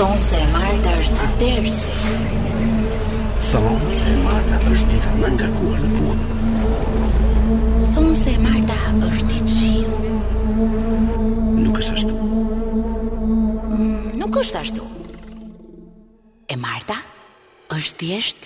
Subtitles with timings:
[0.00, 1.90] Thonë se e Marta është të tërsi.
[3.50, 6.24] Thonë se e Marta është dita më nga kuar në punë.
[7.96, 8.76] Thonë se e Marta
[9.10, 9.90] është të qiu.
[11.66, 12.14] Nuk është ashtu.
[13.66, 14.82] Mm, nuk është ashtu.
[16.48, 16.96] E Marta
[17.76, 18.40] është thjesht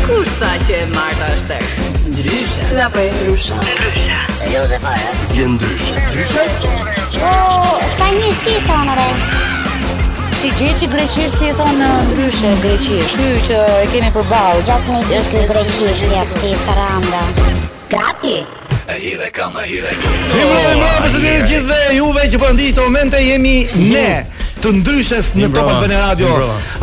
[0.10, 1.74] Kush tha që e Marta është tërës?
[2.10, 3.58] Ndryshe Cina për po e ndryshe?
[3.60, 6.46] Ndryshe Jo dhe fa e Vje ndryshe Ndryshe?
[7.22, 7.34] O,
[7.94, 9.06] s'ka një si të anëre
[10.40, 14.66] Shë gjithë që greqishë si e në ndryshe greqishë Shë që e kemi për balë
[14.72, 17.22] Gjas me i të greqishë një atë të saranda
[17.94, 18.36] Gati?
[18.90, 19.92] Ai ve kam ai ve.
[20.34, 23.58] Ju më vjen të gjithë dhe juve që po këto momente jemi
[23.92, 24.24] ne
[24.60, 26.30] të ndryshës në topa bën radio.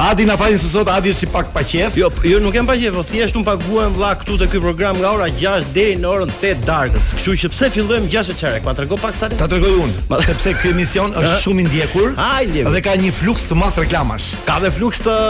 [0.00, 1.96] Adi na falin se sot Adi është i pak paqef.
[2.00, 5.10] Jo, jo nuk jam paqef, po thjesht un paguam vlla këtu te ky program nga
[5.16, 7.10] ora 6 deri në orën 8 darkës.
[7.18, 8.62] Kështu që pse fillojmë 6 e çare?
[8.64, 9.36] Ma tregoj pak sa ti.
[9.40, 9.92] Ta tregoj un,
[10.28, 12.16] sepse ky emision është shumë i ndjekur.
[12.56, 14.32] Dhe ka një fluks të madh reklamash.
[14.48, 15.20] Ka dhe fluks të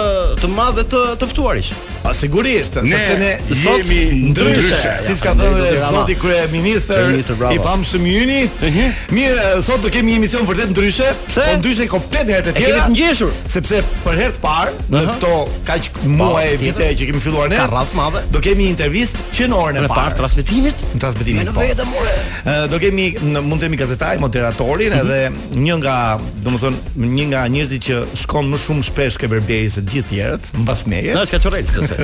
[0.45, 1.75] të madh të të ftuarish.
[2.07, 4.91] Pa sigurisht, ne sepse ne sot jemi ndryshe, ndryshe.
[5.07, 7.17] siç ka thënë zoti kryeministër
[7.51, 8.45] i famshëm Yuni.
[8.47, 9.01] Mhm.
[9.17, 11.47] Mirë, sot do kemi një emision vërtet ndryshe, pse?
[11.51, 12.77] Po ndryshe komplet herë të tjera.
[12.77, 15.33] Ne kemi të ngjeshur, sepse për herë të parë në këto
[15.71, 15.89] kaq
[16.21, 19.81] muaj vite që kemi filluar ne, rradh madhe, do kemi një intervistë që në orën
[19.83, 21.51] e parë transmetimit, në transmetimin.
[21.51, 21.67] Ne po.
[21.67, 22.57] vjetë mure.
[22.70, 23.09] Do kemi
[23.41, 25.03] mund të kemi gazetarin, moderatorin mhm.
[25.03, 25.98] edhe një nga,
[26.47, 30.87] domethënë, një nga njerëzit që shkon më shumë shpesh ke berberi se gjithë tjerët, mbas
[30.87, 31.17] meje.
[31.17, 31.43] Na çka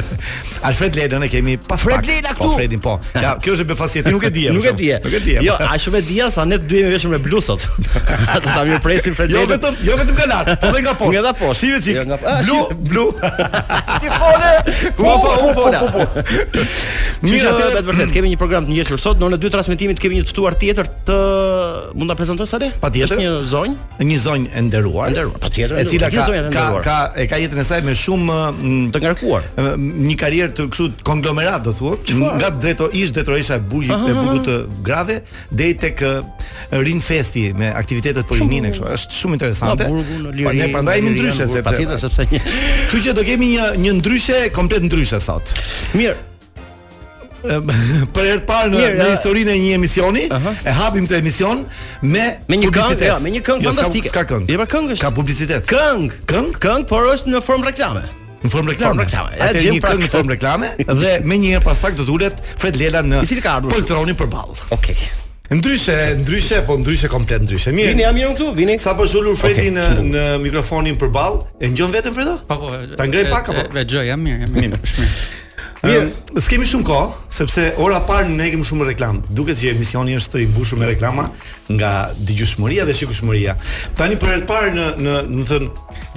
[0.66, 2.42] Alfred Leden e kemi pa Fred Leden aktu.
[2.42, 2.94] Po Fredin po.
[3.16, 4.44] Ja, kjo është befasie, ti nuk e di.
[4.54, 4.90] Nuk e di.
[5.02, 5.36] Nuk e di.
[5.44, 7.66] Jo, a shumë e di sa ne dy jemi veshur me bluzot.
[7.94, 9.48] Ata ta mirë presin Fred Leden.
[9.48, 11.10] Jo vetëm, jo vetëm kanat, po dhe nga po.
[11.12, 11.52] Nga po.
[11.56, 11.94] Si veti?
[11.96, 12.34] Jo nga po.
[12.46, 13.06] Blu, blu.
[14.02, 14.52] Ti fole.
[14.98, 16.04] Ku po, ku po.
[17.24, 20.00] Mi ja vetë vërtet kemi një program të ngjeshur sot, në orën e dy transmetimit
[20.02, 21.18] kemi një ftuar tjetër të
[21.98, 22.72] mund ta prezantoj sa le?
[22.82, 23.20] Patjetër.
[23.20, 25.12] Një zonjë, një zonjë e nderuar.
[25.12, 25.76] Nderuar, patjetër.
[25.82, 29.46] E cila ka ka e ka jetën e saj me shumë mm, të ngarkuar
[29.82, 31.98] një karrierë të kështu konglomerat do thuam,
[32.38, 34.50] nga drejto ish detroisha e Bugjit të Bugut
[34.86, 35.20] Grave
[35.50, 36.02] deri tek
[36.82, 38.88] Rin Festi me aktivitetet po rinin kështu.
[38.96, 39.88] Është shumë interesante.
[40.42, 42.42] Pa ne prandaj më ndryshe sepse patjetër sepse një.
[42.88, 45.56] Kështu që do kemi një një ndryshë komplet ndryshe sot.
[45.96, 46.20] Mirë,
[47.42, 47.56] për
[48.22, 50.60] herë të parë në, në historinë e një emisioni, uh -huh.
[50.62, 51.64] e hapim të emision
[52.02, 54.12] me me një këngë, ja, jo, me një këngë jo, fantastike.
[54.14, 54.46] Ka këngë.
[54.46, 55.66] Jo, Ka publicitet.
[55.66, 56.22] Këngë.
[56.26, 56.58] Këngë.
[56.62, 58.06] Këngë, por është në formë reklame
[58.44, 59.06] në formë reklame.
[59.38, 62.06] Atë e gjen një këngë në formë reklame dhe më një herë pas pak do
[62.08, 63.22] të ulet Fred Lela në
[63.72, 64.56] Poltronin përball.
[64.76, 64.96] Okej.
[65.52, 67.74] Ndryshe, ndryshe, po ndryshe komplet ndryshe.
[67.76, 67.90] Mirë.
[67.92, 68.78] Vini jam këtu, vini.
[68.80, 72.38] Sa po zhulur Fredi në në mikrofonin përball, e ngjon veten Fredo?
[72.48, 72.70] Po po.
[72.96, 73.66] Ta ngrej pak apo?
[73.76, 74.80] Vetë jam mirë, jam mirë.
[74.80, 75.30] Shumë mirë.
[75.82, 76.02] Mirë,
[76.38, 79.16] s'kemi shumë kohë, sepse ora parë ne kemi shumë reklam.
[79.34, 81.24] Duket që emisioni është i mbushur me reklama
[81.74, 81.90] nga
[82.22, 83.56] dëgjueshmëria dhe shikueshmëria.
[83.98, 85.66] Tani për herë parë në në, të thën,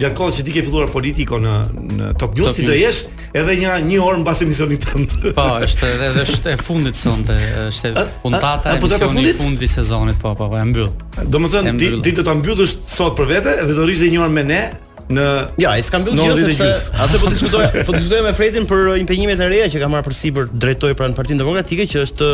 [0.03, 1.55] gjatë kohës që ti ke filluar politiko në
[1.95, 3.01] në Top News, ti do jesh
[3.35, 5.17] edhe një një orë mbas emisionit tënd.
[5.33, 9.43] Po, është edhe edhe është e fundit sonte, është puntata e emisionit fundit?
[9.47, 10.93] fundit sezonit, po, po, po, e mbyll.
[11.25, 14.45] Domethënë ditë ti do ta mbyllësh sot për vete edhe do rrizë një orë me
[14.53, 14.63] ne
[15.09, 15.25] në
[15.61, 19.01] Ja, i s'ka mbyllë gjë sepse atë po diskutoj, po diskutoj me Fredin për uh,
[19.01, 22.29] impendimet e reja që ka marr përsipër drejtori pranë Partisë Demokratike që është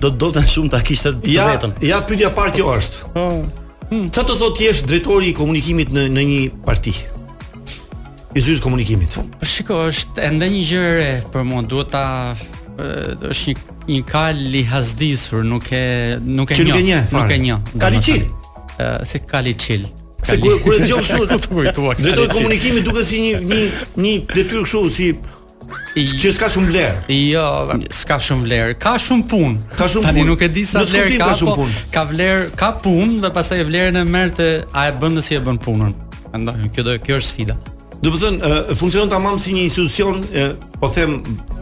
[0.00, 1.76] do të dolte shumë ta kishte drejtën.
[1.86, 3.04] Ja, ja pyetja parë kjo është.
[3.14, 3.26] Po.
[3.86, 4.08] Hmm.
[4.10, 6.96] Çfarë do të thotë ti është drejtori i komunikimit në në një parti?
[8.36, 9.14] i zyrës komunikimit.
[9.40, 12.02] Po shikoj, është ende një gjë e re për mund, duhet ta,
[12.36, 17.62] uh, është një një kal i hasdisur, nuk e nuk e njeh, nuk e njeh.
[17.74, 19.86] Nuk e njeh.
[20.26, 23.60] Se kur kur e dëgjon kështu këtu po i komunikimi duket si një një
[23.96, 25.10] një detyrë kështu si
[25.96, 27.14] Që s'ka shumë vlerë.
[27.32, 27.42] Jo,
[27.96, 28.74] s'ka shumë vlerë.
[28.78, 29.54] Ka shumë punë.
[29.80, 30.12] Ka shumë punë.
[30.12, 31.64] Tani nuk e di sa vlerë ka, po
[31.94, 34.46] ka vlerë, ka punë dhe pastaj vlerën e merr te
[34.76, 35.90] a e bën si e bën punën.
[36.36, 37.56] Andaj kjo do kjo është sfida.
[38.02, 40.20] Do të thënë, funksionon tamam si një institucion,
[40.82, 41.16] po them,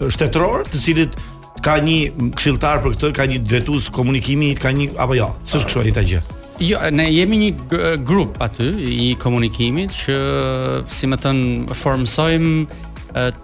[0.05, 1.17] shtetëror, të cilit
[1.65, 5.31] ka një këshilltar për këtë, ka një drejtues komunikimi, ka një apo jo?
[5.49, 6.23] S'është kështu ajta gjë.
[6.69, 10.19] Jo, ne jemi një grup aty i komunikimit që
[10.95, 11.41] si më thën
[11.75, 12.51] formsojm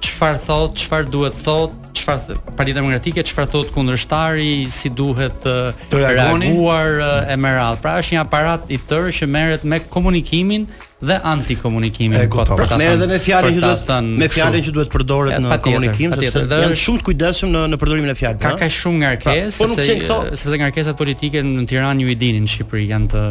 [0.05, 7.01] çfarë thot, çfarë duhet thot, çfarë Partia Demokratike çfarë thot kundërshtari si duhet të reaguar
[7.35, 7.81] e me radh.
[7.83, 10.67] Pra është një aparat i tërë që merret me komunikimin
[11.01, 12.51] dhe antikomunikimin e kot.
[12.57, 16.17] Pra merret edhe me fjalën që duhet me fjalën që duhet përdoret në tjetër, komunikim,
[16.17, 18.43] sepse janë shumë të kujdesshëm në në përdorimin e fjalës.
[18.45, 20.19] Ka ka shumë ngarkesë, pra, po sepse këto...
[20.43, 23.25] sepse ngarkesat politike në Tiranë ju i dinin në Shqipëri janë të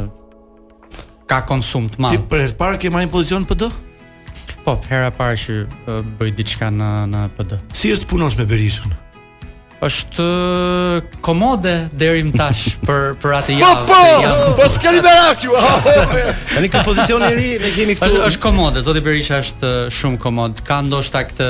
[1.30, 2.16] ka konsum të madh.
[2.18, 3.70] Ti për të parë ke marrë pozicion PD?
[4.70, 5.54] Po, hera parë që
[6.20, 7.58] bëj diçka në në PD.
[7.74, 8.98] Si është punosh me Berishën?
[9.88, 10.24] është
[11.24, 13.20] komode deri më tash për po, po!
[13.24, 13.84] për atë javë.
[13.88, 15.56] Po, po, po s'ka liberak ju.
[16.52, 18.20] Tani ka pozicion i ri, ne kemi këtu.
[18.20, 20.60] Është, është komode, zoti Berisha është shumë komod.
[20.68, 21.48] Ka ndoshta këtë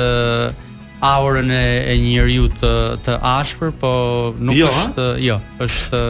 [1.10, 1.62] aurën e,
[1.92, 2.72] e njeriu të
[3.04, 3.92] të ashpër, po
[4.38, 5.18] nuk jo, është ha?
[5.26, 6.04] jo, është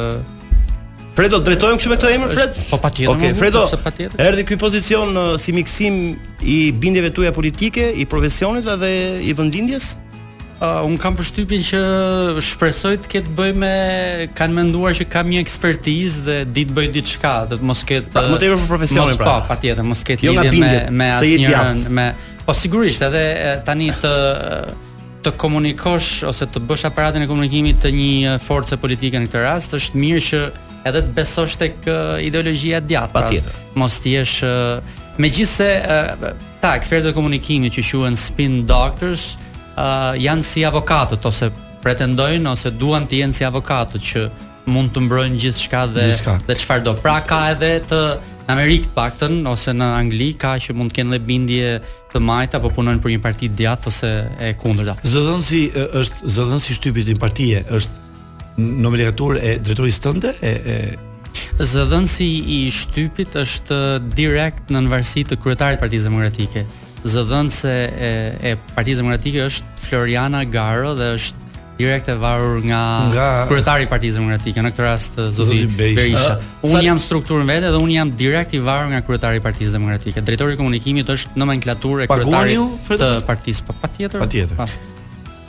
[1.20, 2.54] Fredo, drejtojmë kështu me këtë emër Fred?
[2.70, 3.10] Po patjetër.
[3.12, 3.64] Okej, okay, Fredo.
[4.24, 8.88] Erdhi ky pozicion uh, si miksim i bindjeve tuaja politike, i profesionit edhe
[9.28, 9.90] i vendindjes?
[10.60, 11.82] Uh, un kam përshtypjen që
[12.44, 13.72] shpresoj të ketë bëj me
[14.36, 18.10] kanë menduar që kam një ekspertizë dhe di të bëj diçka, do të mos ketë
[18.32, 19.34] më tepër për profesionin pra.
[19.40, 22.10] Po, patjetër, mos ketë jo lidhje me me asnjërin, me
[22.46, 23.26] po sigurisht edhe
[23.68, 24.14] tani të
[25.20, 29.76] të komunikosh ose të bësh aparatin e komunikimit të një force politike në këtë rast,
[29.76, 30.44] është mirë që
[30.88, 31.88] edhe të besosh tek
[32.24, 33.14] ideologjia e djathtë.
[33.14, 33.56] Pra, Patjetër.
[33.78, 34.80] Mos ti jesh uh,
[35.20, 36.30] megjithse uh,
[36.62, 39.32] ta ekspertët e komunikimit që quhen spin doctors
[39.76, 41.50] uh, janë si avokatët ose
[41.80, 44.26] pretendojnë ose duan të jenë si avokatët që
[44.70, 46.36] mund të mbrojnë gjithçka dhe Gjithka.
[46.48, 46.94] dhe çfarë do.
[47.02, 48.02] Pra ka edhe të
[48.40, 51.74] në Amerikë të paktën ose në Angli ka që mund të kenë dhe bindje
[52.10, 54.08] të majta apo punojnë për një parti djatë ose
[54.42, 54.96] e kundërta.
[55.06, 55.60] Zëdhënësi
[56.00, 58.08] është zëdhënësi shtypit të një partie është
[58.60, 60.78] nomenklaturë e drejtorisë tënde e e
[61.60, 62.26] Zëdhënësi
[62.56, 63.76] i shtypit është
[64.16, 66.62] direkt në nënvarsi të kryetarit Partisë Demokratike.
[67.04, 68.08] Zëdhënse e,
[68.50, 72.80] e Partisë Demokratike është Floriana Garo dhe është direkt e varur nga,
[73.52, 76.38] kryetari i Partisë Demokratike në këtë rast Zoti Berisha.
[76.40, 79.76] Uh, unë jam strukturën vetë dhe unë jam direkt i varur nga kryetari i Partisë
[79.76, 80.24] Demokratike.
[80.24, 83.78] Drejtori i komunikimit është nomenklaturë e kryetarit të partisë.
[83.84, 84.24] Patjetër.
[84.24, 84.80] Patjetër.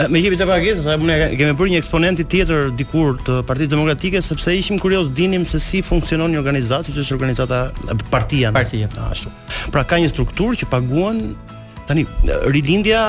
[0.01, 3.71] Eh, me jepi të pagesë, sa mëne kemi bërë një eksponent tjetër dikur të Partisë
[3.73, 8.53] Demokratike sepse ishim kurioz dinim se si funksionon një organizatë, si është organizata eh, partia.
[8.55, 9.31] Partia ashtu.
[9.73, 11.21] Pra ka një strukturë që paguan
[11.89, 13.03] tani eh, rilindja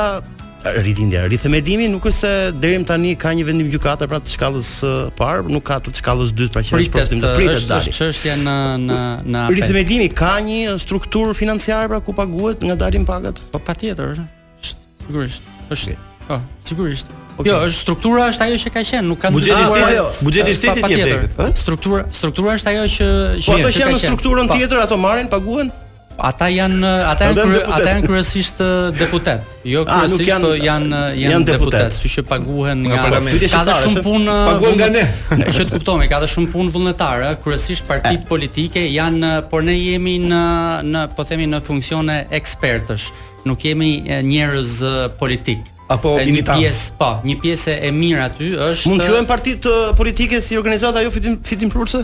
[0.63, 4.91] rilindja, rithemëdimi nuk është se deri tani ka një vendim gjykatar pra të shkallës së
[5.19, 7.89] parë, nuk ka të shkallës së dytë pra që është problemi Pritet, pritjes dash.
[7.91, 9.01] Është çështja në në
[9.33, 13.43] në rithemëdimi ka një strukturë financiare pra ku paguhet nga dalin pagat.
[13.51, 14.31] Po patjetër është.
[15.09, 15.51] Sigurisht.
[15.67, 15.97] Është.
[15.99, 16.01] Okay.
[16.29, 17.07] Po, oh, sigurisht.
[17.33, 17.49] Okay.
[17.49, 20.57] Jo, është struktura është ajo që ka qenë, nuk ka Buxheti i shtetit, buxheti i
[20.59, 21.55] shtetit jep tek.
[21.57, 23.47] Struktura, struktura është ajo që që po, ka qenë.
[23.47, 25.71] Po ato janë strukturën tjetër, ato marrin, paguhen.
[26.29, 28.61] Ata janë ata janë krye, ata janë kryesisht
[29.01, 29.49] deputet.
[29.65, 32.13] Jo ah, kryesisht janë po janë jan jan deputet, deputet.
[32.19, 33.49] që paguhen nga parlamenti.
[33.55, 35.07] Ka dhe shumë punë paguhen nga ne.
[35.57, 40.19] Që të kuptojmë, ka dhe shumë punë vullnetare, kryesisht partitë politike janë, por ne jemi
[40.29, 40.45] në
[40.93, 43.09] në po themi në funksione ekspertësh.
[43.49, 44.77] Nuk jemi njerëz
[45.19, 49.31] politikë apo e një pjesë, po, një pjesë e mirë aty është Mund të quajmë
[49.31, 52.03] parti të politike si organizata ajo fitim fitim prurse?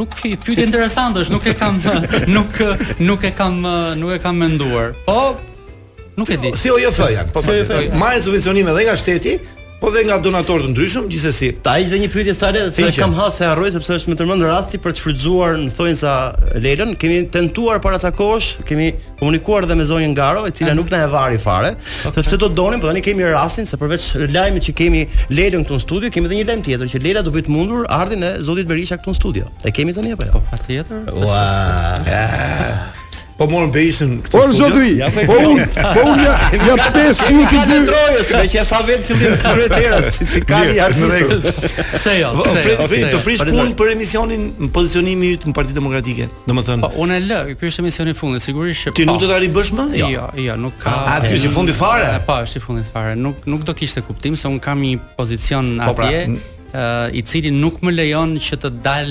[0.00, 1.78] Nuk e pyet interesant është, nuk e kam
[2.32, 2.62] nuk
[3.04, 3.58] nuk e kam
[4.00, 4.94] nuk e kam menduar.
[5.04, 5.34] Po
[6.16, 6.52] nuk e di.
[6.56, 7.44] Si OJF-ja, po.
[8.00, 9.36] Marrë subvencionime edhe nga shteti,
[9.80, 11.48] Po dhe nga donatorë të ndryshëm, gjithsesi.
[11.64, 14.18] Ta hiq dhe një pyetje sa le, se kam hasë se harroj sepse është më
[14.18, 16.12] të rasti për të shfrytzuar, në thonë sa
[16.60, 18.90] Lelën, kemi tentuar para ca kohësh, kemi
[19.22, 21.72] komunikuar dhe me zonjën Garo, e cila nuk na e vari fare,
[22.04, 22.20] okay.
[22.20, 25.78] sepse do të donim, po tani kemi rastin se përveç lajmit që kemi Lelën këtu
[25.80, 28.68] në studio, kemi edhe një lajm tjetër që Lela do vit mundur ardhin e Zotit
[28.68, 29.48] Berisha këtu në studio.
[29.64, 30.36] E kemi tani apo jo?
[30.42, 31.06] Po, patjetër.
[31.08, 32.98] tjetër.
[33.40, 34.50] Po morën Berishën këtë studio.
[34.50, 35.22] Po zotri.
[35.24, 36.34] Po un, po un ja
[36.76, 40.58] ja pesë minuta të Trojës, me që sa vet fillim kryer tera si si ka
[40.68, 41.38] i hartë
[42.02, 42.60] Se jo, se.
[42.60, 43.22] Fred, jo, Fred, të jo.
[43.24, 46.84] prish punë për emisionin në pozicionimin yt në Partinë Demokratike, domethënë.
[46.84, 48.94] Po unë e lë, ky është emisioni i fundit, sigurisht që.
[49.00, 49.24] Ti nuk po.
[49.24, 49.88] do ta ribësh më?
[50.02, 50.92] Jo, jo, jo, nuk ka.
[50.92, 52.10] A ah, ky është i fundit fare?
[52.28, 53.16] Po, është i fundit fare.
[53.16, 56.80] Nuk nuk do kishte kuptim se un kam një pozicion po pra, atje,
[57.16, 59.10] i cili nuk më lejon që të dal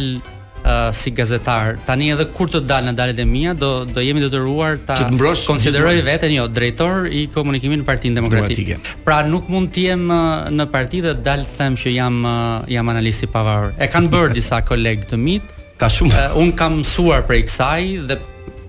[0.96, 1.78] si gazetar.
[1.88, 4.98] Tani edhe kur të dalë në dalet e mia do do jemi detyruar ta
[5.48, 8.80] konsideroj veten jo drejtori i komunikimit në Partinë Demokratike.
[9.06, 10.06] Pra nuk mund të jem
[10.58, 12.22] në parti dhe dal të them që jam
[12.76, 13.74] jam analist i pavarur.
[13.78, 15.56] E kanë bërë disa kolegë të mit.
[15.80, 16.26] Ka shumë.
[16.40, 18.20] Un kam mësuar prej kësaj dhe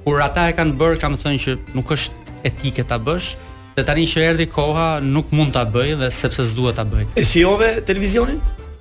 [0.04, 3.34] kur ata e kanë bërë, kam thënë që nuk është etike ta bësh
[3.76, 7.10] dhe tani që erdhi koha nuk mund ta bëj dhe sepse s'dua ta bëj.
[7.20, 8.38] E shijove televizionin?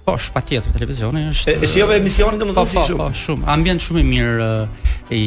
[0.09, 1.57] Po, shpatjetër televizioni është.
[1.61, 2.97] E shijove emisionin të më dhësi shumë.
[2.97, 3.49] Po, po, shumë.
[3.53, 4.49] Ambient shumë i mirë
[5.15, 5.21] i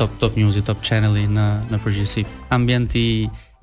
[0.00, 2.26] Top Top News i Top Channel i në në përgjithësi.
[2.56, 3.08] Ambient i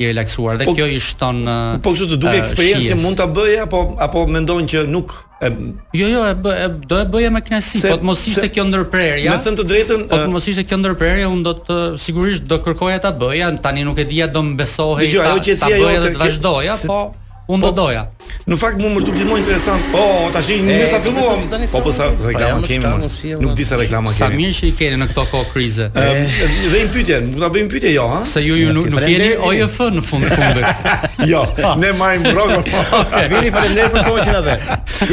[0.03, 1.37] i relaksuar dhe po, kjo i shton
[1.79, 5.47] Po kështu të duket eksperiencë mund ta bëja apo apo mendon që nuk e...
[5.95, 8.65] Jo jo e bë, e, do e bëja me kënaqësi po të mos ishte kjo
[8.73, 11.79] ndërprerje Me thënë të drejtën po të mos ishte kjo ndërprerje un do të
[12.09, 16.13] sigurisht do kërkoja ta bëja tani nuk e dia do mbesohej ta bëja jo, të
[16.25, 16.99] vazhdoja po
[17.47, 18.05] Un do doja.
[18.05, 19.83] Po, në fakt mua më shtu gjithmonë interesant.
[19.93, 21.41] Po, oh, tash ne sa filluam.
[21.69, 23.09] Po po sa reklama kemi.
[23.41, 24.17] Nuk di sa reklama kemi.
[24.17, 25.85] Sa mirë që i keni në këto kohë krize.
[25.93, 28.23] dhe një pyetje, mund ta bëjmë pyetje jo, ha?
[28.25, 30.85] Se ju ju nuk, jeni OF në fund fundit.
[31.33, 31.41] jo,
[31.83, 32.69] ne marrim rrogën.
[33.33, 34.55] Vini faleminderit për kohën që na dhe.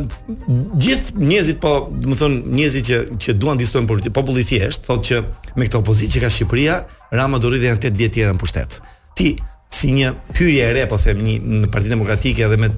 [0.85, 5.11] gjithë njerëzit po, do të thon, njerëzit që që duan diskutojnë politikë, populli thjesht thotë
[5.11, 6.77] që me këtë opozitë që ka Shqipëria,
[7.15, 8.79] Rama do rritë janë 8 vjet tjerë në pushtet.
[9.15, 9.29] Ti,
[9.75, 12.71] si një pyrje e re, po them, një në Partinë Demokratike edhe me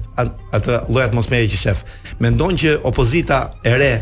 [0.58, 1.84] atë lloj atmosfere që shef.
[2.24, 3.92] Mendon që opozita e re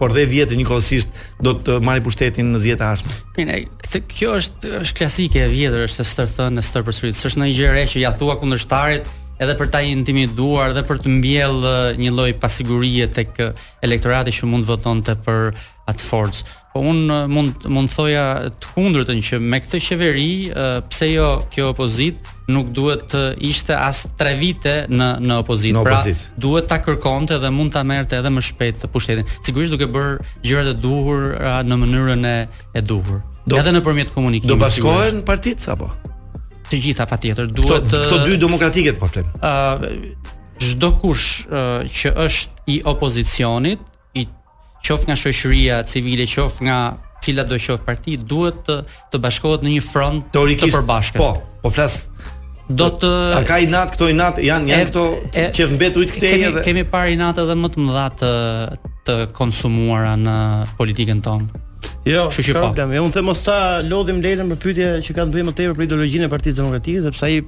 [0.00, 3.16] por dhe vjetë njëkohësisht do të marrë pushtetin në zjetë ashtë.
[3.36, 6.98] Mine, këtë, kjo është, është klasike e vjetër, është të stërë në e stërë për
[7.00, 9.10] sëritë, së është në i gjere që ja thua kundër shtarit,
[9.40, 11.62] edhe për ta intimiduar dhe për të mbjell
[12.02, 13.32] një lloj pasigurie tek
[13.86, 15.52] elektorati që mund të votonte për
[15.90, 16.42] atë forcë.
[16.70, 17.00] Po un
[17.32, 18.26] mund mund thoja
[18.62, 20.28] të kundërtën që me këtë qeveri,
[20.92, 22.20] pse jo kjo opozit
[22.52, 25.80] nuk duhet të ishte as 3 vite në në opozit.
[25.88, 25.98] Pra
[26.44, 29.32] duhet ta kërkonte dhe mund ta merrte edhe më shpejt të pushtetin.
[29.46, 30.14] Sigurisht duke bërë
[30.46, 31.26] gjërat e duhur
[31.66, 32.36] në mënyrën e
[32.78, 33.24] e duhur.
[33.48, 34.52] Do, edhe nëpërmjet komunikimit.
[34.52, 35.90] Do bashkohen partitë apo?
[36.70, 41.46] të gjitha pa tjetër Këto, të, këto dy demokratike të po flen Zdo çdo kush
[41.48, 43.80] uh, që është i opozicionit
[44.20, 44.26] i
[44.86, 46.80] qof nga shoqëria civile qof nga
[47.24, 48.76] cila do qof parti duhet të,
[49.12, 51.32] të bashkohet në një front Teorikist, të përbashkët Po,
[51.64, 52.00] po flas
[52.70, 55.04] Do të A ka i natë, këto i natë, janë, janë e, këto
[55.40, 56.60] e, që e këtej i Kemi, dhe...
[56.66, 58.30] kemi par i natë edhe më të më të,
[59.08, 60.36] të konsumuara në
[60.78, 61.66] politikën tonë
[62.06, 62.92] Jo, çu çu problem.
[63.04, 63.56] Unë them mos ta
[63.90, 67.26] lodhim Lelën për pyetje që kanë bëjmë më tepër për ideologjinë e Partisë Demokratike, sepse
[67.28, 67.38] ai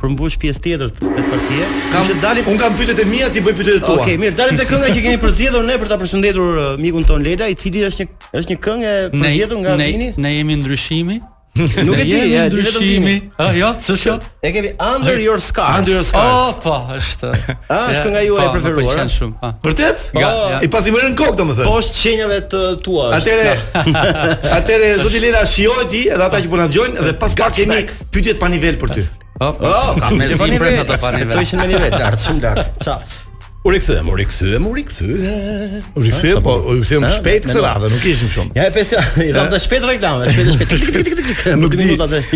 [0.00, 1.68] përmbush pjesë tjetër të partisë.
[1.94, 2.50] Kam të dalim.
[2.52, 3.94] Unë kam pyetjet e mia, ti bëj pyetjet tua.
[3.94, 7.08] Okej, okay, mirë, dalim te kënga që kemi përzgjedhur ne për ta përshëndetur uh, mikun
[7.08, 10.12] ton Lela, i cili është një është një këngë e përzgjedhur nga Vini.
[10.12, 11.18] Ne, ne jemi ndryshimi.
[11.56, 13.14] Nuk e di, ja, ndryshimi.
[13.40, 14.14] Ë, jo, ç'është?
[14.44, 15.80] E kemi Under Your Scars.
[15.80, 16.32] Under Your Scars.
[16.32, 17.30] Oh, po, është.
[17.72, 19.00] Ah, është nga juaj preferuar.
[19.00, 19.36] Po, shumë.
[19.40, 19.50] Po.
[19.64, 20.06] Vërtet?
[20.20, 21.68] Ja, po, I pasi më rën kokë, domethënë.
[21.68, 23.08] Po qenjave të tua.
[23.16, 23.52] Atëre.
[24.58, 27.80] Atëre zoti Lela shijoi ti edhe ata që po na dëgjojnë dhe pas ka kemi
[28.14, 29.06] pyetjet pa nivel për ty.
[29.40, 31.32] Oh, ka mezi për ato pa nivel.
[31.34, 32.74] Do të ishin me nivel, dart, shumë dart.
[32.84, 33.24] Ciao.
[33.66, 35.82] U rikthyem, u rikthyem, u rikthyem.
[35.94, 38.52] U rikthyem, po, po, u rikthyem shpejt këtë radhë, nuk ishim shumë.
[38.54, 41.46] Ja, pse ja, i dam të shpejt reklamave, shpejt.
[41.58, 41.88] Nuk di,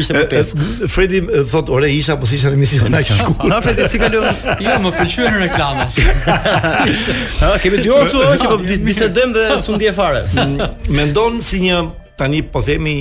[0.03, 0.67] ishte më pesë.
[0.91, 1.21] Fredi
[1.53, 2.91] thot, "Ore, isha po sishte në emision."
[3.53, 4.27] Na Fredi si kalon?
[4.65, 6.01] Jo, më pëlqyen reklamat.
[7.41, 10.21] Ha, kemi dy orë këtu që po bisedojmë dhe s'u ndje fare.
[10.93, 11.81] Mendon si një
[12.19, 12.97] tani po themi,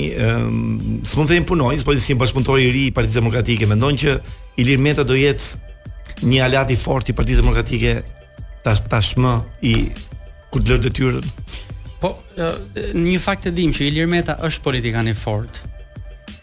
[1.06, 3.98] s'mund të them punoj, s'po di si një bashkëpunëtor i ri i Partisë Demokratike, mendon
[4.04, 4.16] që
[4.62, 7.98] Ilir Meta do jetë një alati fort i Partisë Demokratike
[8.64, 9.32] tash tashmë
[9.66, 9.74] i
[10.52, 11.28] kur të lërë detyrën.
[12.00, 12.14] Po
[13.04, 15.66] një fakt e dim që Ilir Meta është politikan i fortë.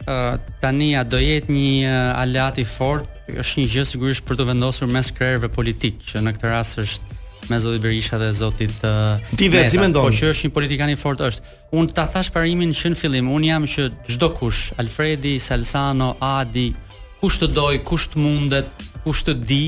[0.07, 0.17] Ë
[0.63, 5.09] tani a do jetë një alati fort, Është një gjë sigurisht për të vendosur mes
[5.11, 7.15] krerëve politikë, që në këtë rast është
[7.51, 9.99] me Zotit Berisha dhe Zotit uh, Ti vetë, si me ndonë?
[10.05, 11.43] Po që është një politikan i fort është.
[11.75, 16.69] Unë të thash parimin që në fillim, unë jam që gjdo kush, Alfredi, Salsano, Adi,
[17.19, 19.63] kush të doj, kush të mundet, kush të di,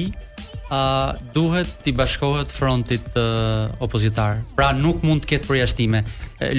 [0.70, 4.42] a duhet të bashkohet frontit uh, opozitar.
[4.56, 6.04] Pra nuk mund të ketë përjashtime.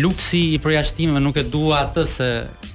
[0.03, 2.29] Luksi i përjashtimeve nuk e dua atë se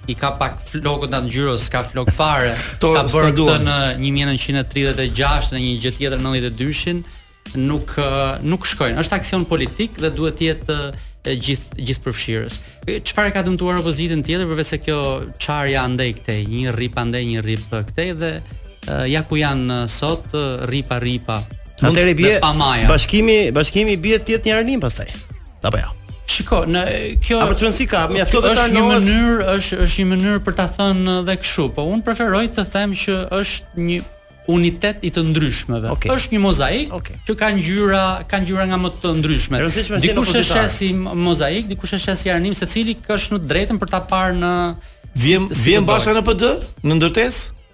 [0.10, 2.56] i ka pak flokët në ngjyrës, ka flok fare.
[2.80, 7.04] ka bërë këtë në 1936 në një gjë tjetër 92-shin,
[7.68, 8.98] nuk uh, nuk shkojnë.
[9.04, 11.02] Është aksion politik dhe duhet të jetë uh,
[11.36, 12.62] gjith gjithë përfshirës.
[13.12, 15.02] Çfarë ka dëmtuar opozitën tjetër përveç se kjo
[15.42, 18.34] çarja andej këtej, një rrip andej, një rrip këtej dhe
[18.86, 21.42] Eh, ja ku janë eh, sot eh, ripa ripa.
[21.84, 22.38] Atëre bie
[22.88, 25.10] bashkimi bashkimi bie tiet një arnim pastaj.
[25.66, 25.92] Apo jo.
[26.26, 26.82] Shiko, në
[27.22, 30.66] kjo Apo çon si ka, mjafto vetë në mënyrë është është një mënyrë për ta
[30.74, 33.98] thënë edhe kështu, po un preferoj të them që është një
[34.56, 35.90] unitet i të ndryshmeve.
[35.94, 36.12] Okay.
[36.14, 37.18] Është një mozaik okay.
[37.30, 39.78] që ka ngjyra, ka ngjyra nga më të ndryshmet.
[40.06, 43.82] Dikush e sheh si mozaik, dikush e sheh si arnim, secili ka shnu të drejtën
[43.82, 44.56] për ta parë në
[45.16, 46.50] Vjem si, si bashkë në PD,
[46.86, 47.65] në ndërtesë?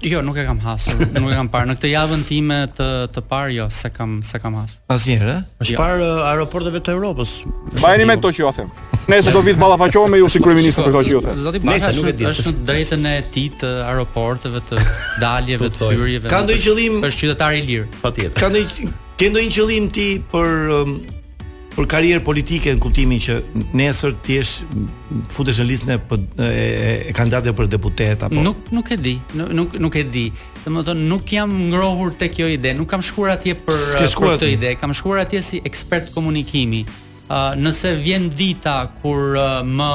[0.00, 1.68] Jo, nuk e kam hasur, nuk e kam parë.
[1.68, 4.78] Në këtë javën time të të parë jo, se kam se kam hasur.
[4.94, 5.34] Asnjëherë?
[5.36, 5.42] Eh?
[5.42, 5.64] Jo.
[5.66, 7.34] Është parë eh, aeroporteve të Evropës.
[7.82, 8.72] Bajeni me këto që ju jo a them.
[9.12, 11.42] Nëse do vit ballafaqohem me ju si kryeminist për këto që ju jo them.
[11.44, 12.28] Zoti Bakha, nuk e di.
[12.32, 14.80] Është në drejtën e tij të aeroporteve të
[15.20, 16.32] daljeve të hyrjeve.
[16.32, 16.98] Ka ndonjë qëllim?
[17.10, 17.88] Është qytetar i lirë.
[18.00, 18.36] Patjetër.
[18.40, 20.46] Ka ndonjë Ke ndonjë qëllim ti për
[20.80, 20.94] um,
[21.74, 23.36] për karrierë politike në kuptimin që
[23.78, 24.62] nesër ti jesh
[25.34, 26.48] futesh në listën e, po, e,
[27.10, 30.24] e kandidatëve për deputet apo Nuk nuk e di, nuk nuk e di.
[30.64, 34.72] Domethënë nuk jam ngrohur te kjo ide, nuk kam shkuar atje për për këtë ide,
[34.80, 36.82] kam shkuar atje si ekspert komunikimi.
[37.30, 39.92] Uh, nëse vjen dita kur uh, më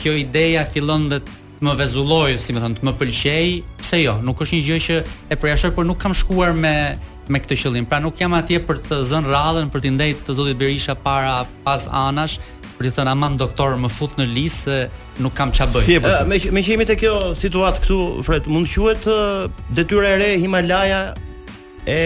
[0.00, 4.14] kjo ideja fillon dhe të më vezulloj, si më thonë, të më pëlqej, pse jo?
[4.26, 4.96] Nuk është një gjë që
[5.32, 6.74] e përjashtoj, por nuk kam shkuar me
[7.30, 7.86] me këtë qëllim.
[7.88, 11.46] Pra nuk jam atje për të zënë radhën, për të ndejtë të Zotit Berisha para
[11.64, 12.38] pas anash,
[12.78, 14.76] për të thënë aman doktor më fut në listë,
[15.24, 15.86] nuk kam çfarë bëj.
[15.86, 19.08] Si me me që jemi te kjo situatë këtu, fret, mund quhet
[19.78, 21.00] detyra e re Himalaja
[21.86, 22.00] e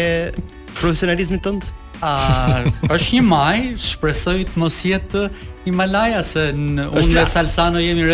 [0.77, 5.29] profesionalizmit tëndë është një maj, shpresoj të mos jetë
[5.69, 8.05] Himalaja se në unë dhe Salsano jemi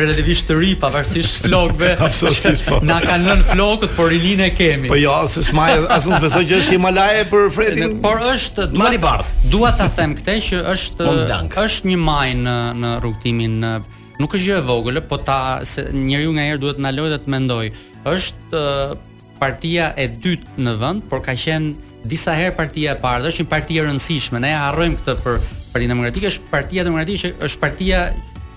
[0.00, 1.90] relativisht të ri pavarësisht flokëve.
[2.06, 2.78] Absolutisht po.
[2.80, 4.88] Na kanë lënë flokët, por rinin e kemi.
[4.88, 7.98] Po jo, se s'maj as unë besoj që është Himalaja për Fredin.
[8.00, 8.70] por është
[9.02, 9.26] bardh.
[9.52, 11.12] dua ta them këtë që është
[11.66, 13.74] është një maj në në rrugtimin në
[14.14, 15.36] Nuk është gjë e vogël, po ta
[15.66, 17.64] se njeriu ngaherë duhet të na lejohet të mendoj.
[18.06, 18.60] Është
[19.40, 21.72] partia e dytë në vend, por ka qenë
[22.04, 24.40] disa herë partia e parë, është një parti e rëndësishme.
[24.44, 25.38] Ne harrojmë këtë për
[25.74, 28.02] partia Demokratike, është partia demokratike, është partia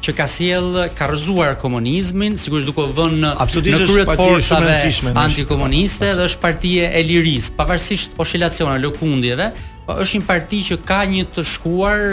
[0.08, 3.32] që ka sjell ka rrëzuar komunizmin, sikur duke vënë në
[3.64, 4.76] kryet forcave
[5.18, 9.50] antikomuniste dhe është partia e lirisë, pavarësisht oscilacioneve, lëkundjeve,
[9.88, 12.04] po është një parti që ka një të shkuar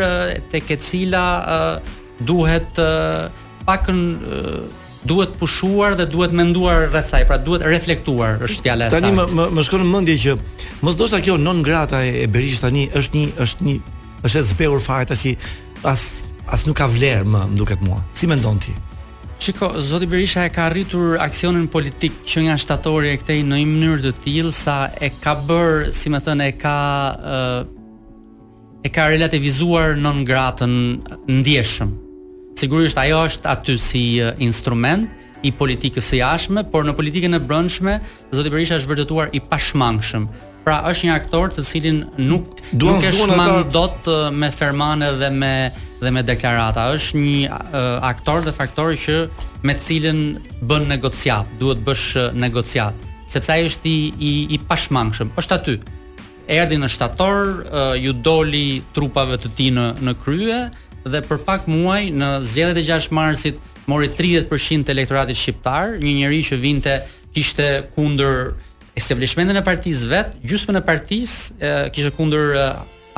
[0.55, 1.27] tek e cila
[2.25, 2.81] duhet
[3.69, 4.01] pakën
[5.07, 9.01] duhet pushuar dhe duhet menduar rreth saj, pra duhet reflektuar është fjala e saj.
[9.03, 10.37] Tani më më, më shkon në mendje që
[10.87, 13.77] mos doshta kjo non grata e Berish tani është një është një
[14.25, 15.29] është e zbehur fare tash
[15.85, 16.05] as
[16.49, 18.01] as nuk ka vlerë më, më duket mua.
[18.13, 18.73] Si mendon ti?
[19.45, 23.65] Shiko, Zoti Berisha e ka arritur aksionin politik që nga shtatori e këtej në i
[23.69, 26.77] mënyrë të tillë sa e ka bërë, si me thënë, e ka...
[28.85, 30.77] e ka relativizuar non gratën
[31.41, 31.91] ndjeshëm,
[32.59, 34.03] Sigurisht ajo është aty si
[34.45, 35.09] instrument
[35.45, 37.99] i politikës së jashtme, por në politikën e brendshme
[38.33, 40.29] zoti Berisha është vërtetuar i pashmangshëm.
[40.65, 43.65] Pra është një aktor të cilin nuk duan të ta...
[43.75, 45.53] dot me fermane dhe me
[46.05, 46.87] dhe me deklarata.
[46.97, 49.17] Është një uh, aktor dhe faktor që
[49.65, 50.19] me të cilën
[50.63, 52.97] bën negociat, duhet bësh negociat,
[53.33, 55.35] sepse ai është i i, i pashmangshëm.
[55.41, 55.77] Është aty.
[56.55, 60.63] Erdhi në shtator, uh, ju doli trupave të tij në në krye
[61.09, 63.59] dhe për pak muaj në zgjedhjet e 6 Marsit
[63.91, 66.95] mori 30% të elektoratit shqiptar, një njerëz që vinte
[67.35, 68.55] kishte kundër
[68.97, 72.57] establishmentin e partisë vet, gjysmën e partisë kishte kundër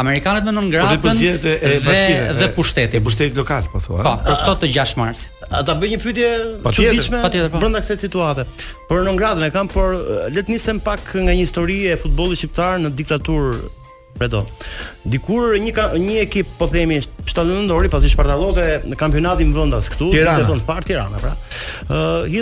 [0.03, 2.01] amerikanët me non gratën po dhe, dhe, dhe,
[2.41, 4.03] dhe pushtetin, pushtetin lokal po thua.
[4.05, 4.27] Po, eh?
[4.27, 5.33] për këtë të 6 Marsit.
[5.55, 6.31] A ta bëj një pyetje
[6.65, 7.61] të çuditshme po.
[7.61, 8.45] brenda kësaj situate.
[8.91, 11.95] Për non gratën e kam, por eh, le të nisem pak nga një histori e
[12.03, 13.55] futbollit shqiptar në diktaturë
[14.17, 14.43] Preto.
[15.05, 19.91] Dikur një ka, një ekip po themi është 79 dorë pasi Spartallote në kampionatin vendas
[19.93, 21.35] këtu në të vend par Tirana pra.
[21.87, 22.37] Ë uh,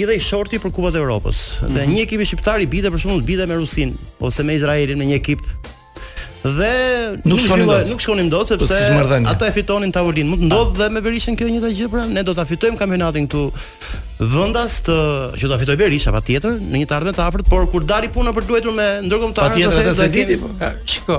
[0.00, 1.38] i dhe i shorti për kupat e Evropës.
[1.38, 1.72] Mm -hmm.
[1.76, 1.94] Dhe mhm.
[1.98, 5.10] një ekip i shqiptar i bide për shembull bide me Rusin ose me Izraelin në
[5.12, 5.44] një ekip
[6.50, 6.72] dhe
[7.24, 7.88] nuk shkonim dot.
[7.90, 10.28] Nuk shkonim dot po, sepse ata e fitonin tavolinë.
[10.32, 14.28] Mund ndodh dhe me Berishën kjo njëta gjë pra, ne do ta fitojmë kampionatin këtu
[14.34, 14.98] vendas të
[15.40, 18.46] që ta fitoj Berisha patjetër në një tarmë të afërt, por kur dali puna për
[18.50, 20.52] duetur me ndërkombëtarët, patjetër se, se diti po.
[20.88, 21.18] Çiko.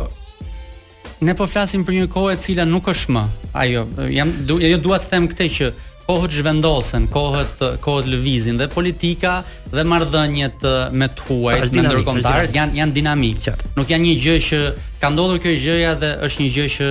[1.28, 3.26] Ne po flasim për një kohë e cila nuk është më.
[3.64, 5.72] Ajo, jam ajo dua të them këtë që
[6.08, 9.42] kohët zhvendosen, kohët kohët lëvizin dhe politika
[9.76, 10.64] dhe marrëdhëniet
[10.96, 13.42] me të huaj me ndërkombëtarët janë janë dinamik.
[13.50, 13.66] Qart.
[13.76, 14.60] Nuk janë një gjë që
[15.04, 16.90] ka ndodhur kjo gjëja dhe është një gjë që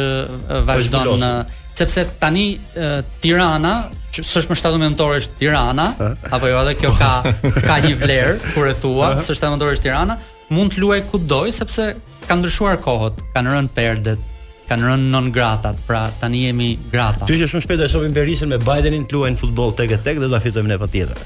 [0.69, 1.31] vazhdon në
[1.77, 2.91] sepse tani e,
[3.25, 3.73] Tirana
[4.17, 5.89] që s'është më shtatë mentor është Tirana,
[6.33, 7.13] apo jo edhe kjo ka
[7.69, 10.21] ka një vlerë kur e thua, s'është mentor është Tirana,
[10.53, 11.93] mund të luaj kudoj sepse
[12.29, 14.25] kanë ndryshuar kohët, kanë rënë perdet,
[14.69, 17.29] kanë rënë non grata, pra tani jemi grata.
[17.29, 20.01] Ty që shumë shpejt do të shohim Berishën me Bidenin të luajnë futboll tek e
[20.07, 21.25] tek dhe do ta fitojmë ne patjetër.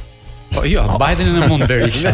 [0.50, 0.96] Po jo, oh.
[1.00, 2.10] Bidenin e mund Berisha.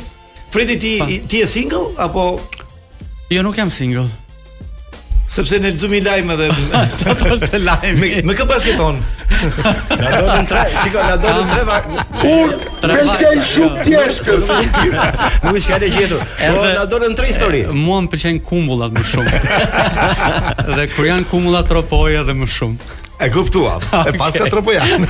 [0.49, 0.97] Fredi ti
[1.29, 2.31] ti je single apo
[3.29, 4.07] Jo, nuk jam single.
[5.29, 6.47] Sepse ne lëzumi lajm edhe
[6.97, 8.07] çfarë të lajmë.
[8.25, 8.95] Me kë pas jeton?
[9.99, 11.91] Na dolën tre, shikoj, na dolën tre vak.
[12.17, 13.11] Kur tre vak.
[13.11, 13.43] Me jo.
[13.51, 14.39] shumë pjeshkë.
[15.43, 16.23] Nuk është shkaj gjetur.
[16.23, 17.61] Po, edhe na dolën tre histori.
[17.77, 19.43] Muam pëlqejn kumbullat më shumë.
[20.79, 22.97] Dhe kur janë kumbulla tropoje edhe më shumë.
[23.19, 23.77] E kuptova.
[24.07, 25.03] E pastë ka tropojan.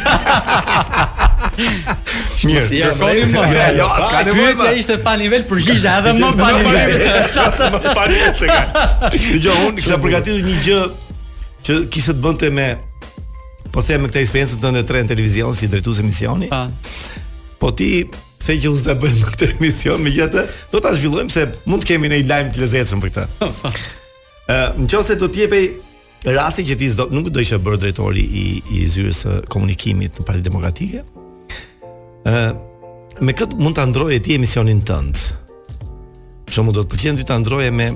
[2.47, 3.43] Mirë, si jam rrëmë
[3.77, 4.53] Jo, s'ka nevojë.
[4.59, 6.93] mërë ishte pa nivel për gjisha edhe më pa nivel
[7.75, 9.09] Më pa nivel të ka
[9.43, 10.77] Gjo, unë kësa përgatitur një gjë
[11.67, 12.67] Që kishte të bënte me
[13.75, 16.47] Po them me këtë eksperiencë të ndër tre në televizion si drejtues emisioni.
[16.51, 16.63] Pa.
[17.59, 18.05] Po ti
[18.45, 22.09] the që us ta me këtë emision, megjithatë do ta zhvillojmë se mund të kemi
[22.11, 23.51] një lajm të lezetshëm për këtë.
[24.49, 25.65] Ë, në qoftë do të jepej
[26.27, 30.25] rasti që ti s'do nuk do isha bërë drejtori i i zyrës së komunikimit në
[30.27, 31.03] Partinë Demokratike.
[32.25, 32.57] Ëh uh,
[33.23, 35.15] me këtë mund ta ndroje ti emisionin tënd.
[36.47, 37.89] Për shkakun do të pëlqen ti ta ndroje me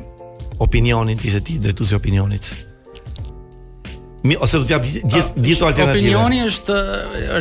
[0.64, 2.48] opinionin ti se ti drejtuesi opinionit.
[4.24, 6.20] Mi ose do të jap gjithë gjithë alternativat.
[6.20, 6.78] Opinioni është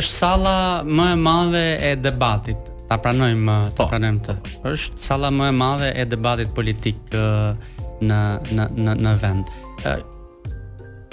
[0.01, 2.69] është salla më e madhe e debatit.
[2.89, 3.85] Ta pranojmë, ta po.
[3.89, 4.33] pranojmë të.
[4.73, 7.15] Është salla më e madhe e debatit politik
[8.03, 8.19] në
[8.51, 9.55] në në në vend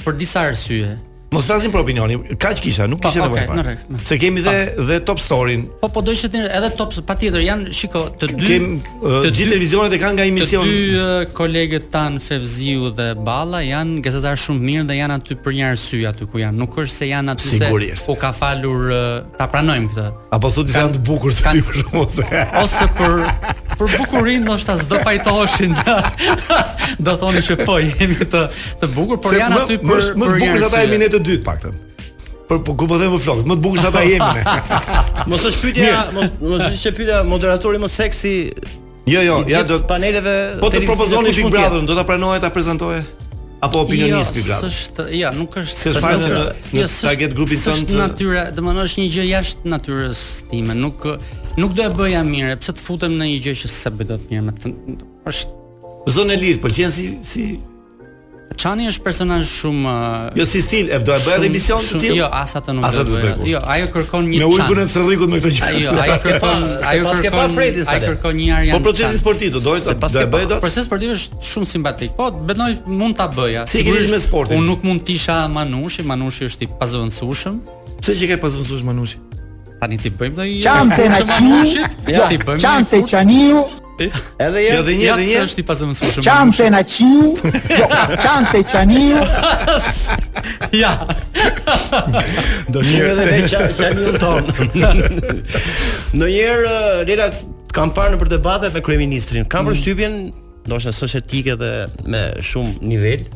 [0.05, 0.95] për disa arsye
[1.31, 4.83] Mos flasim për opinionin, kaq kisha, nuk po, kisha nevojë okay, Se kemi dhe pa.
[4.89, 5.63] dhe Top Storyn.
[5.79, 8.65] Po po do të thënë edhe Top, patjetër janë, shiko, të dy Kem,
[8.99, 10.73] uh, të gjithë televizionet e kanë nga emisioni.
[10.73, 15.39] Të dy uh, kolegët tan Fevziu dhe Balla janë gazetar shumë mirë dhe janë aty
[15.45, 16.59] për një arsye aty ku janë.
[16.65, 17.71] Nuk është se janë aty se
[18.11, 20.09] u ka falur uh, ta pranojmë këtë.
[20.35, 23.17] Apo thotë se janë të bukur të dy për shkak Ose për
[23.81, 25.79] për bukurinë ndoshta s'do pajtoheshin.
[27.07, 28.41] do thoni që po jemi të
[28.83, 31.79] të bukur, por janë aty për për një ata jemi ne dytë paktën.
[32.51, 34.79] Për ku po, ku po them flokët, më të bukur ata jemi ne.
[35.31, 38.33] mos është pyetja, mos mos është pyetja moderatori më seksi.
[39.11, 40.35] Jo, jo, ja do paneleve.
[40.63, 43.05] Po të propozoni Big Brother, do ta pranoje ta prezantoje?
[43.61, 44.73] apo jo, opinionist Big Brother.
[45.13, 45.77] Jo, ja, nuk është.
[45.77, 46.35] Se është në,
[46.73, 47.81] në jo, target grupin tënd.
[47.85, 50.77] Është natyrë, domethënë është një gjë jashtë natyrës time.
[50.81, 51.07] Nuk
[51.61, 54.27] nuk do e bëja mirë, pse të futem në një gjë që s'e bëj dot
[54.33, 54.97] mirë, më thënë.
[55.35, 57.49] Është zonë lirë, pëlqen si si
[58.59, 62.01] Çani është personazh shumë uh, Jo si stil, e do e bëj atë emision të
[62.03, 62.17] tillë.
[62.19, 64.43] Jo, as atë nuk do e Jo, ajo kërkon një çan.
[64.43, 65.71] Me ulgun e Cerrikut me këtë gjë.
[65.85, 67.95] Jo, ajo kërkon, ajo paske pa Fredin sa.
[67.95, 68.75] Ajo kërkon një arjan.
[68.77, 70.65] Po procesi sportiv do të do e bëj dot.
[70.67, 72.17] Procesi sportiv është shumë simpatik.
[72.19, 73.67] Po, betoj mund ta bëja.
[73.71, 74.59] Sigurisht me sportin.
[74.59, 77.61] Unë nuk mund të isha Manushi, Manushi është i pazvendësueshëm.
[78.03, 79.23] Pse që ke pazvendësueshëm Manushi?
[79.81, 80.59] Tani ti bëjmë dhe i.
[80.67, 81.87] Çante na çani.
[82.11, 82.59] Ja ti jo, bëjmë.
[82.61, 83.63] Çante çaniu,
[84.39, 85.89] Edhe jo, edhe jo, është i pasë
[86.25, 87.89] Çante na qi, jo,
[88.23, 89.03] çante çani.
[90.81, 90.93] Ja.
[92.73, 94.49] Do një edhe me çani ton.
[96.17, 97.29] Në një herë uh, Lela
[97.77, 99.45] kam parë në përdebate debatet me kryeministrin.
[99.45, 99.75] Kam mm.
[99.75, 100.17] përshtypjen,
[100.65, 101.73] ndoshta sosetike dhe
[102.09, 103.29] me shumë nivel,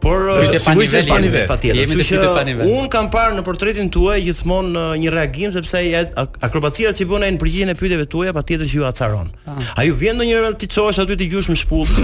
[0.00, 1.80] Por uh, është pa nivel, është pa nivel.
[1.80, 2.68] Jemi të shitë pa nivel.
[2.78, 5.82] Un kam parë në portretin tuaj gjithmonë uh, një reagim sepse
[6.46, 9.30] akrobacia që bën ai në përgjigjen e pyetjeve tuaja patjetër që ju acaron.
[9.46, 9.86] A ah.
[9.86, 11.96] ju vjen ndonjëherë ti çohesh aty të gjush në shpull?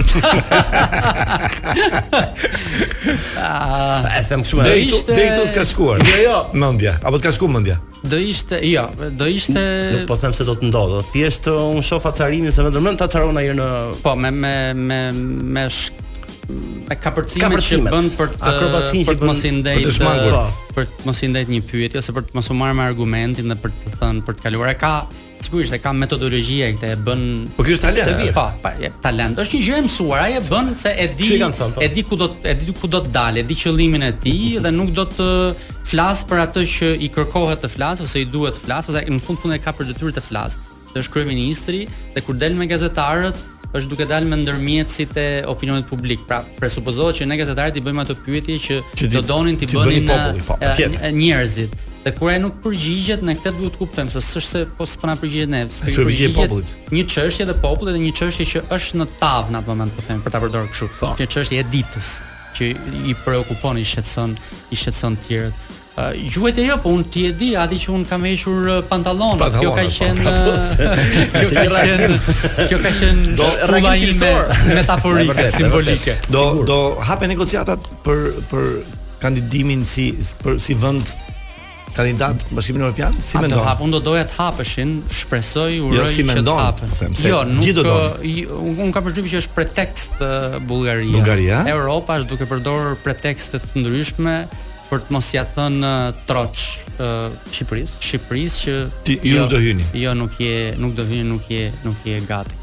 [3.43, 4.61] Ah, e them kështu.
[4.63, 5.99] Do ishte do të ska shkuar.
[6.07, 6.35] Jo, jo.
[6.57, 7.75] Mendja, apo të ka shkuar mendja?
[8.09, 8.85] Do ishte, jo,
[9.19, 9.63] do ishte.
[10.07, 11.01] po them se do të ndodhë.
[11.11, 13.67] Thjesht uh, un shoh acarimin se vetëm ta acaron ai në
[14.05, 15.67] Po, me me me me
[16.89, 20.35] e kapërcimit që bën për të akrobacinë që mos i ndej për të shmangur
[20.75, 23.51] për të mos i ndej një pyetje ose për të mos u marrë me argumentin
[23.51, 24.89] dhe për të thënë për të kaluar e ka
[25.45, 27.23] sigurisht e ka metodologji e këtë e bën
[27.55, 30.73] po ky është talent po po talent është një gjë e mësuar ai e bën
[30.83, 31.69] se e di po?
[31.79, 34.43] e di ku do e di ku do të dalë e di qëllimin e tij
[34.49, 34.67] mhm.
[34.67, 35.29] dhe nuk do të
[35.93, 39.23] flas për atë që i kërkohet të flas ose i duhet të flas ose në
[39.23, 40.59] fund fund e ka për detyrë të flas
[40.93, 43.39] është kryeministri dhe kur del me gazetarët
[43.77, 46.21] është duke dalë me ndërmjetësit e opinionit publik.
[46.29, 50.45] Pra, presupozohet që ne gazetarët i bëjmë ato pyetje që, do donin ti bënin në
[50.47, 50.59] po,
[51.17, 51.79] njerëzit.
[52.03, 55.07] Dhe kur ai nuk përgjigjet, ne këtë duhet të kuptojmë se s'është se po s'po
[55.07, 56.73] na përgjigjet ne, s'po përgjigjet popullit.
[56.97, 60.03] Një çështje e popullit dhe një çështje që është në tavë në atë moment, po
[60.03, 60.89] them, për ta përdorur kështu.
[60.99, 61.13] Po.
[61.21, 62.11] Një çështje e ditës
[62.59, 62.69] që
[63.13, 64.35] i preokupon i shqetëson
[64.75, 65.79] i shqetëson të tjerët.
[65.93, 68.63] Uh, eh, Gjuhet e jo, po unë ti e di, ati që unë kam eshur
[68.65, 72.07] uh, eh, pantalonë Pantalonë, po, pra, po, eh, kjo ka qenë
[72.71, 78.65] Kjo ka qenë Kjo ka Do rakitisor Metaforike, simbolike Do, do hape negociatat për, për
[79.21, 80.07] kandidimin si,
[80.41, 81.13] për, si vend
[81.93, 83.59] kandidat në Bashkimin Evropian, si mendon?
[83.61, 86.89] të hap, unë do doja të hapeshin, shpresoj, jo, uroj jo, si që të hapen.
[86.97, 87.97] Po se jo, nuk, gjithë do
[88.73, 91.13] unë, kam përshqypi që është pretekst uh, Bulgaria.
[91.13, 91.61] Bulgaria?
[91.75, 94.39] Europa është duke përdorë pretekstet të ndryshme,
[94.93, 95.91] për të mos ia thënë
[96.29, 96.63] troç
[96.95, 99.85] uh, Shqipërisë, Shqipërisë që ti ju jo, do hyni.
[99.97, 102.53] Jo, nuk je, nuk do hyni, nuk je, nuk je gati.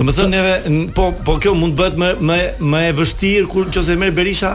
[0.00, 0.52] Do të thënë neve
[0.96, 2.36] po po kjo mund bëhet më më
[2.72, 4.50] më e vështirë kur nëse merr Berisha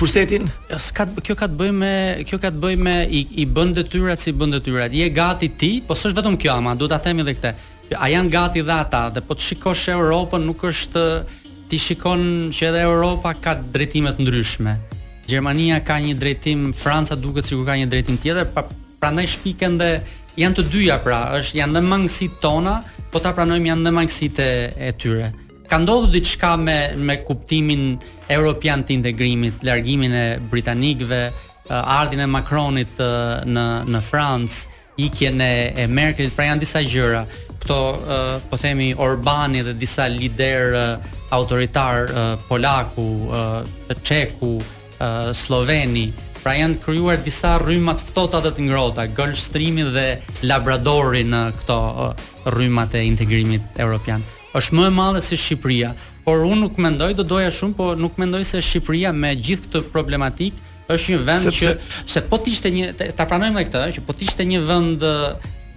[0.00, 0.48] pushtetin?
[0.72, 1.94] S'ka kjo ka të bëjë me
[2.30, 4.92] kjo ka të bëjë me i, i bën detyrat si bën detyrat.
[4.96, 7.52] Je gati ti, po s'është vetëm kjo ama, duhet ta themi edhe këtë.
[8.00, 11.04] A janë gati dhe ata dhe po të shikosh Europën nuk është
[11.70, 14.76] ti shikon që edhe Europa ka drejtime të ndryshme.
[15.30, 18.64] Gjermania ka një drejtim, Franca duket sikur ka një drejtim tjetër, pa
[19.00, 19.90] prandaj shpikën dhe
[20.42, 24.48] janë të dyja pra, është janë në mangësitë tona, po ta pranojmë janë në mangësitë
[24.74, 25.28] e tyre.
[25.70, 26.76] Ka ndodhur diçka me
[27.08, 27.84] me kuptimin
[28.28, 31.20] europian të integrimit, largimin e britanikëve,
[31.70, 34.64] eh, ardhin e Macronit eh, në në Francë,
[35.06, 37.22] ikjen e e Merkelit, pra janë disa gjëra.
[37.60, 40.84] Kto eh, po themi Orbani dhe disa liderë
[41.38, 42.10] autoritar
[42.48, 43.08] polaku,
[44.02, 44.56] çeku,
[45.32, 46.12] sloveni.
[46.40, 51.78] Pra janë krijuar disa të ftohta dhe të ngrohta, Streamin dhe Labradorin në këto
[52.54, 54.22] rrymat e integrimit evropian.
[54.56, 55.92] Është më e madhe si Shqipëria,
[56.24, 59.84] por unë nuk mendoj do doja shumë, por nuk mendoj se Shqipëria me gjithë këtë
[59.92, 60.54] problematik
[60.90, 61.76] është një vend Sepse...
[61.76, 62.88] që se po të ishte një
[63.20, 65.04] ta pranojmë këtë, që po të ishte një vend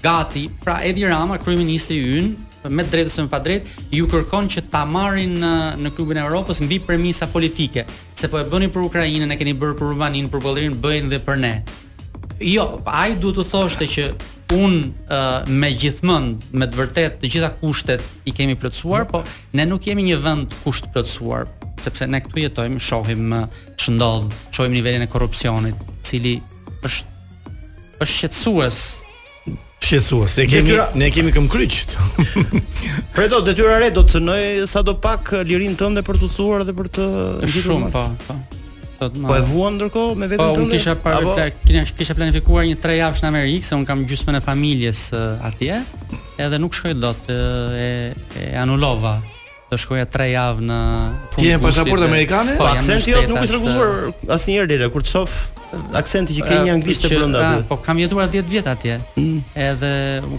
[0.03, 2.33] gati, pra Edi Rama, kryeministri i ynë,
[2.69, 5.51] me drejtë ose me pa drejtë, ju kërkon që ta marrin në,
[5.83, 9.55] në klubin e Evropës mbi premisa politike, se po e bënin për Ukrainën, e keni
[9.59, 11.53] bërë për Rumaninë, për Bollirin, bëjnë dhe për ne.
[12.43, 14.07] Jo, ai duhet të thoshte që
[14.53, 14.73] un
[15.09, 19.23] uh, me gjithmonë me të vërtetë të gjitha kushtet i kemi plotësuar, po
[19.57, 21.47] ne nuk jemi një vend kusht plotësuar,
[21.83, 23.31] sepse ne këtu jetojmë, shohim
[23.79, 26.35] ç'ndodh, shohim nivelin e korrupsionit, i cili
[26.85, 27.11] është
[28.03, 28.79] është shqetësues
[29.83, 30.35] Shqetësues.
[30.39, 30.85] Ne kemi detyra...
[31.01, 31.75] ne kemi këm kryq.
[33.15, 36.75] Pra do detyra re do të cënoj sadopak uh, lirinë tënde për të thosur dhe
[36.77, 37.07] për të
[37.41, 37.65] ngjitur.
[37.67, 38.05] Shumë pa.
[38.27, 38.37] Po.
[39.03, 40.59] Po, po e vuan ndërkohë me veten tënde.
[40.59, 44.05] Po unë kisha parë kisha kisha planifikuar një 3 javësh në Amerikë, se un kam
[44.07, 45.81] gjysmën e familjes uh, atje,
[46.47, 47.89] edhe nuk shkoj dot uh, e,
[48.47, 49.17] e anulova
[49.73, 51.33] do shkoja 3 javë në fund.
[51.35, 52.55] Ti ke pasaportë amerikane?
[52.59, 55.41] Po, aksenti jot nuk është rregulluar asnjëherë deri kur të shof
[55.97, 57.47] aksenti që ke një anglisht të brenda.
[57.69, 58.99] Po, kam jetuar 10 vjet atje.
[59.17, 59.39] Mm.
[59.57, 59.91] Edhe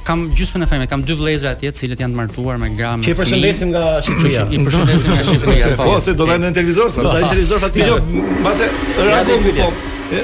[0.06, 3.06] kam gjysmën e familjes, kam dy vëllezër atje, të cilët janë të martuar me gramë.
[3.08, 4.44] Ti përshëndesim nga Shqipëria.
[4.52, 5.72] Ti përshëndesim nga Shqipëria.
[5.80, 5.88] Po.
[5.90, 7.98] po, se do vendin në televizor, sa do televizor fat Jo,
[8.38, 8.70] Mbase
[9.10, 9.58] radio këtu.
[9.58, 10.22] Po,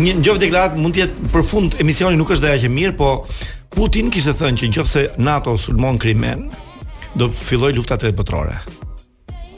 [0.00, 3.12] një gjë deklarat mund të jetë për fund emisioni nuk është dhaja që mirë, po
[3.76, 6.48] Putin kishte thënë që nëse NATO sulmon Krimen,
[7.18, 8.58] do të filloj lufta të botërore.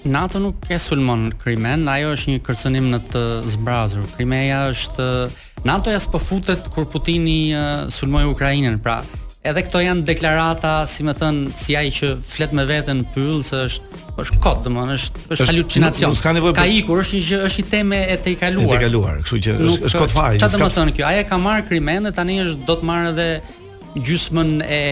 [0.09, 3.23] NATO nuk e sulmon krimen, ajo është një kërcënim në të
[3.55, 4.07] zbrazur.
[4.17, 5.07] Krimeja është
[5.69, 9.03] NATO jas po futet kur Putini uh, sulmoi Ukrainën, pra
[9.47, 13.63] edhe këto janë deklarata, si më thën, si ai që flet me veten pyll se
[13.69, 16.19] është është kot, domethënë është është halucinacion.
[16.23, 16.61] Ka për...
[16.81, 18.69] ikur, është një është një temë e të kaluar.
[18.69, 20.43] E të kaluar, kështu që nuk, është kot fare.
[20.43, 21.07] Çfarë do të thonë kjo?
[21.13, 23.31] Ai e ka marr krimen dhe tani është do të marr edhe
[24.03, 24.83] gjysmën e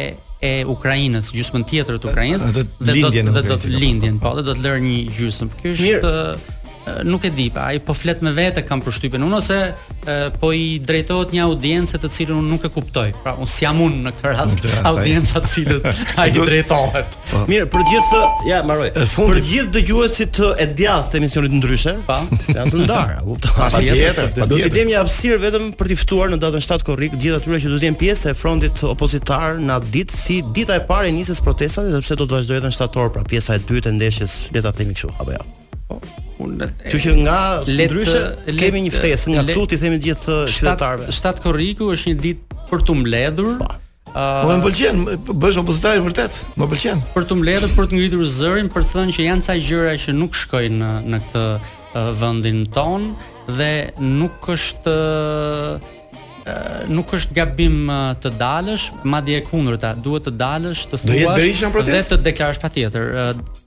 [0.40, 4.82] e Ukrainës, gjysmën tjetër të Ukrainës, dhe do të lindjen, po, dhe do të lërë
[4.86, 5.50] një gjysmë.
[5.60, 6.50] Ky është uh,
[6.98, 9.94] Eh, nuk e di pa, ai po flet me vete kam përshtypen unë ose e,
[10.10, 13.10] eh, po i drejtohet një audiencë të cilën unë nuk e kuptoj.
[13.22, 15.90] Pra unë si jam unë në këtë rast, audienca të cilët
[16.22, 17.16] ai i drejtohet.
[17.32, 17.42] Po.
[17.50, 18.90] Mirë, për gjithë, ja, mbaroj.
[19.12, 22.20] Për gjithë dëgjuesit e djathtë të emisionit ndryshe, pa,
[22.56, 23.60] janë të ndarë, kupton?
[23.60, 27.40] Patjetër, do të dim një hapësir vetëm për të ftuar në datën 7 korrik gjithë
[27.42, 30.84] atyre që do të jenë pjesë e frontit opozitar në atë ditë si dita e
[30.90, 33.92] parë e nisjes protestave, sepse do të vazhdojë edhe në shtator, pra pjesa e dytë
[33.94, 35.40] e ndeshjes, le ta themi kështu, apo jo.
[35.42, 35.88] Ja.
[35.90, 35.98] Po,
[36.40, 38.20] unë që nga ndryshe
[38.60, 41.10] kemi një ftesë nga këtu ti themi gjithë qytetarëve.
[41.14, 43.54] Shtat Korriku është një ditë për tu mbledhur.
[43.60, 45.04] Po uh, më pëlqen,
[45.40, 46.40] bësh opozitar pozitiv vërtet.
[46.58, 47.04] Më pëlqen.
[47.14, 50.16] Për tu mbledhur, për të ngritur zërin, për të thënë që janë ca gjëra që
[50.18, 53.08] nuk shkojnë në në këtë uh, vendin ton
[53.58, 53.72] dhe
[54.08, 54.98] nuk është
[56.94, 57.90] nuk është gabim
[58.22, 63.12] të dalësh, madje e kundërta, duhet të dalësh, të thuash dhe të deklarosh patjetër,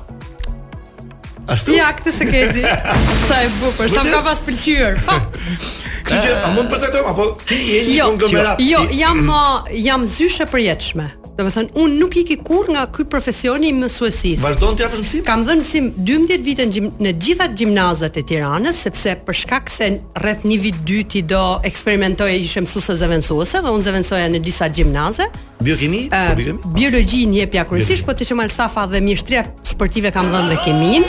[1.49, 1.73] Ashtu.
[1.79, 2.63] Ja, këtë së di.
[3.27, 4.99] Sa e bukur, sa më ka pas pëlqyer.
[5.07, 5.17] Po.
[6.09, 8.61] Kështu që a mund të përcaktojmë apo ti je një jo, konglomerat?
[8.65, 8.97] Jo, ti...
[9.03, 9.33] jam mhm.
[9.33, 11.07] uh, jam zyshe përjetshme.
[11.39, 14.41] Do të thënë, unë nuk iki kurr nga ky profesion i mësuesisë.
[14.43, 15.23] Vazhdon të japësh mësim?
[15.27, 19.71] Kam dhënë mësim 12 vite në, gjim, në gjitha gjimnazet e Tiranës, sepse për shkak
[19.71, 19.91] se
[20.25, 25.29] rreth një vit dyti do eksperimentoja ishem mësuese zëvendësuese dhe unë zëvendësoja në disa gjimnaze.
[25.63, 26.07] Biokimi?
[26.11, 26.75] Po bëjmë.
[26.75, 30.61] Biologji një jep ja po ti që mal safa dhe mjeshtria sportive kam dhënë dhe
[30.67, 31.07] kimin.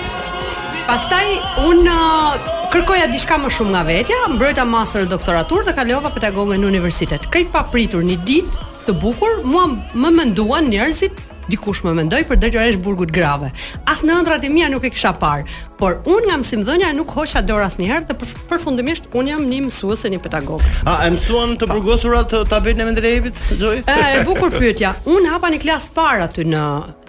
[0.89, 1.25] Pastaj
[1.69, 6.69] unë uh, kërkoja diçka më shumë nga vetja, mbrojta master doktoratur dhe kalova pedagoge në
[6.69, 7.25] universitet.
[7.33, 9.65] Krejt papritur një ditë të bukur, mua
[9.97, 11.17] më menduan njerëzit
[11.49, 13.49] dikush më mendoj për drejtoresh burgut grave.
[13.89, 15.47] As në ëndrat e mia nuk e kisha parë,
[15.81, 18.19] por unë nga mësimdhënia nuk hoqa dorë asnjëherë dhe
[18.51, 20.61] përfundimisht unë jam një mësuese një pedagog.
[20.85, 23.81] A e mësuan të burgosurat tabelën e Mendelejevit, Xhoj?
[23.89, 24.93] Ë, e bukur pyetja.
[25.09, 26.63] Unë hapa një klasë parë aty në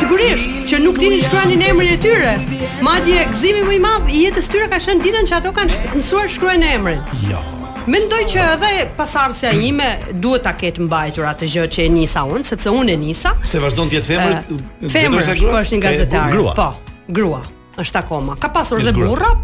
[0.00, 2.34] sigurisht që nuk dinin shkruanin emrin e tyre
[2.84, 6.30] madje gëzimi më i madh i jetës tyre ka qenë ditën që ato kanë mësuar
[6.38, 7.42] shkruajnë emrin jo
[7.84, 9.84] Mendoj që edhe pasardhja ime
[10.24, 13.34] duhet ta ketë mbajtur atë gjë që e nisa unë, sepse unë e nisa.
[13.44, 14.62] Se vazhdon të jetë femër,
[14.94, 16.38] femër është një gazetare.
[16.56, 16.70] Po,
[17.12, 17.42] grua.
[17.76, 18.38] Është akoma.
[18.40, 19.34] Ka pasur edhe burra,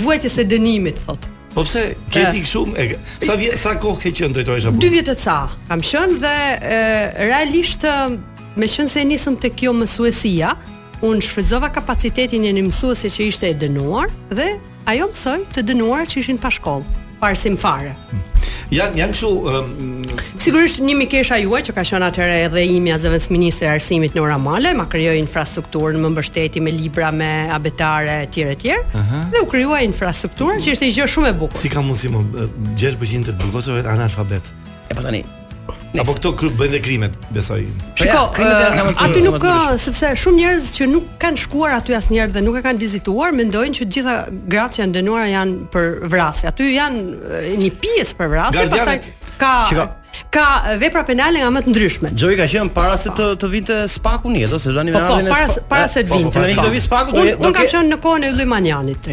[0.03, 1.39] vuajtjes së dënimit, thotë.
[1.53, 2.61] Po pse ke ti kështu?
[3.27, 5.37] Sa vjet sa kohë ke qenë drejtoresha 2 vjet e ca
[5.69, 7.85] kam qenë dhe realisht
[8.61, 10.55] me qënë se nisëm të kjo mësuesia,
[11.05, 14.53] unë shfrizova kapacitetin e një mësuesi që ishte e dënuar dhe
[14.93, 17.95] ajo mësoj të dënuar që ishin pa shkollë, parë fare.
[18.11, 18.29] Hmm.
[18.73, 20.21] Janë janë kështu um...
[20.41, 24.17] sigurisht një mikesha juaj që ka qenë atëherë edhe imi as vetë ministri i arsimit
[24.17, 28.73] Nora Male, ma krijoi infrastrukturën më mbështeti me libra me abetare etj etj.
[28.73, 29.25] Uh -huh.
[29.35, 31.61] Dhe u krijuai infrastrukturën që ishte një gjë shumë e bukur.
[31.61, 32.25] Si ka mundësi më
[32.77, 34.53] 6% të bukur analfabet?
[34.91, 35.21] E po tani,
[36.01, 37.67] Apo këto bëjnë krimet, besoj.
[38.01, 41.75] Shiko, ja, eh, krimet aty nuk ka, eh, sepse shumë njerëz që nuk kanë shkuar
[41.79, 44.15] aty asnjëherë dhe nuk e kanë vizituar, mendojnë që gjitha
[44.49, 49.03] gratë që janë dënuara janë për vrasë, Aty janë eh, një pjesë për vrasë, pastaj
[49.41, 49.89] ka Shiko
[50.33, 52.09] ka vepra penale nga më të ndryshme.
[52.21, 55.29] Joi ka qenë para se të të vinte Spaku në jetë, se tani më ardhin
[55.31, 55.39] spa...
[55.41, 56.27] para po, po, se të vinte.
[56.27, 59.09] Po, po, do vinte Spaku, do ka qenë në kohën e Ylli Manjanit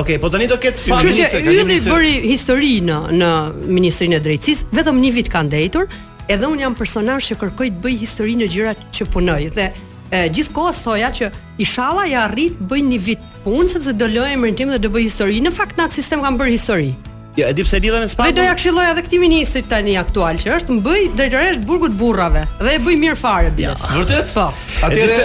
[0.00, 3.32] Okej, po tani do ketë fat Që Ylli bëri histori në në
[3.78, 5.88] Ministrinë e Drejtësisë, vetëm një vit ka ndëjtur,
[6.28, 9.70] edhe un jam personazh që kërkoj të bëj histori në gjërat që punoj dhe
[10.36, 11.30] gjithkohë thoja që
[11.64, 15.06] inshallah ja arrit bëj një vit punë sepse do lojë emrin tim dhe do bëj
[15.06, 15.38] histori.
[15.42, 16.90] Në fakt në atë sistem kam bërë histori.
[17.34, 18.26] Ja, e di pse lidhen me spa.
[18.28, 22.74] Dhe doja këshilloja edhe këtë ministrit tani aktual që është mbyj drejtoresh burgut burrave dhe
[22.76, 23.86] e bëj mirë fare bjes.
[23.96, 24.34] vërtet?
[24.36, 24.50] Po.
[24.84, 25.18] Atyre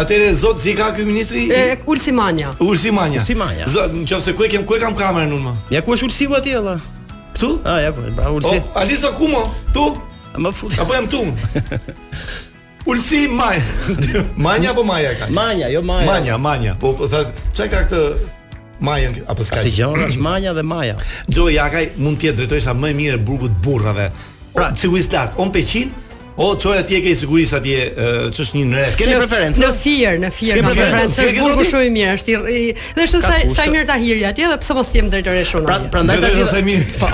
[0.00, 2.54] atyre zot Zika ky ministri e Ulsimania.
[2.60, 3.20] Ulsimania.
[3.20, 3.68] Ulsimania.
[3.68, 5.54] Zot, nëse ku e kem ku e kam kamerën unë më.
[5.76, 6.78] Ja ku është Ulsimu atje valla?
[7.36, 7.54] Ktu?
[7.68, 8.56] Ah, ja po, bra Ulsi.
[8.58, 9.28] Oh, Alisa ku
[9.76, 9.90] tu?
[10.36, 10.72] Më fut.
[10.78, 11.32] Apo jam tum.
[12.90, 13.64] Ulsi Maja.
[14.46, 15.26] Maja apo Maja ka?
[15.32, 16.06] Maja, jo Maja.
[16.06, 16.72] Maja, Maja.
[16.80, 18.02] Po po thas, çka ka këtë
[18.86, 19.62] Maja apo ska?
[19.64, 20.94] Si jona është Maja dhe Maja.
[21.28, 24.10] Xhoja Jakaj mund të jetë drejtoresha më e mirë e burgut burrave.
[24.54, 25.04] Pra, Cigu i
[25.42, 25.90] on peqin,
[26.36, 27.76] O çoj atje ke sigurisë atje,
[28.36, 28.94] ç'është një nres.
[29.00, 29.60] Ke preferencë?
[29.62, 31.26] Në Fier, në Fier, në preferencë.
[31.32, 34.58] Ke burgu shumë mirë, është i dhe është sa sa mirë ta hirri atje, edhe
[34.60, 35.78] pse mos jem drejtore shumë.
[35.94, 36.88] Prandaj pra tani sa i mirë.
[37.00, 37.08] Po.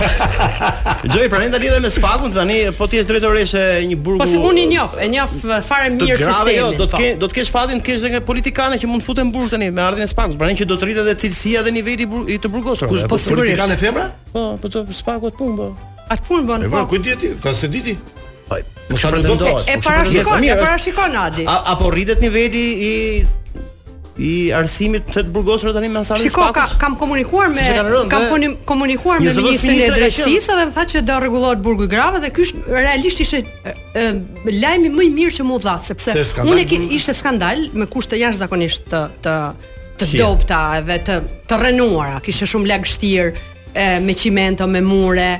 [1.06, 4.18] Gjoj prandaj tani dhe me spakun tani, po ti je drejtoreshe një burgu.
[4.24, 5.36] Po si unë i njoh, e njoh
[5.70, 6.56] fare mirë sistemin.
[6.58, 7.02] Jo, do të po.
[7.04, 9.70] ke do të kesh fatin të kesh edhe politikanë që mund të futen burg tani
[9.78, 12.50] me ardhen e spakut, prandaj që do të rritet edhe cilësia dhe niveli i të
[12.50, 12.90] burgosur.
[12.90, 13.62] Kush po, po sigurisht?
[13.62, 14.08] kanë femra?
[14.34, 15.70] Po, po spakut pun, po.
[16.10, 16.66] Atë pun bën.
[16.74, 17.32] Po, kujt di ti?
[17.46, 17.94] Ka se diti?
[18.60, 21.44] Po, më të po po E parashikon, e parashikon Adi.
[21.48, 22.90] Apo rritet niveli i
[24.22, 28.26] i arsimit të të burgosur tani me asaj shikoj ka, kam komunikuar me rënd, kam
[28.42, 28.50] dhe...
[28.68, 32.28] komunikuar me ministrin e drejtësisë dhe më tha që do rregullohet burgu i Grave dhe
[32.36, 32.44] ky
[32.76, 33.40] realisht ishte
[34.58, 36.12] lajmi më i mirë që më u dha sepse
[36.44, 39.36] unë e ishte skandal me kushte jashtëzakonisht të të
[40.02, 40.20] të Shia.
[40.20, 41.16] dopta edhe të
[41.48, 43.32] të rrenuara kishte shumë lagështir
[44.04, 45.30] me çimento me mure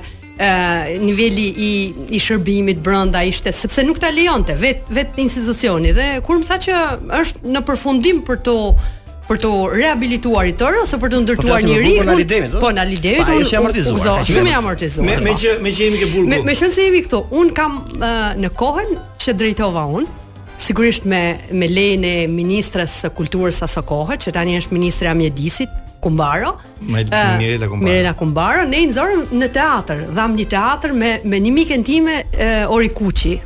[0.40, 6.08] uh, niveli i i shërbimit brenda ishte sepse nuk ta lejonte vet vet institucioni dhe
[6.26, 6.80] kur më tha që
[7.20, 8.56] është në përfundim për të
[9.28, 11.98] për të rehabilituar i tërë ose për të po ndërtuar një rrugë.
[11.98, 12.48] Po na lidhemi.
[12.64, 13.22] Po na lidhemi.
[13.22, 13.98] Ai është amortizuar.
[14.02, 15.22] Gëzo, shumë i amortizuar.
[15.22, 16.28] Me që me që jemi ke burgu.
[16.32, 17.20] Me me shënse jemi këtu.
[17.40, 18.90] Un kam uh, në kohën
[19.22, 20.08] që drejtova un,
[20.60, 21.22] sigurisht me
[21.54, 25.80] me lejen e ministres së kulturës sa sa kohë, që tani është ministra e mjedisit,
[26.02, 26.58] Kumbaro.
[26.80, 27.90] Me uh, Mirela Kumbaro.
[27.90, 32.18] Mirela Kumbaro, ne i nxorëm në teatr, dham një teatr me me një mikën time
[32.24, 33.36] uh, Ori Kuçi.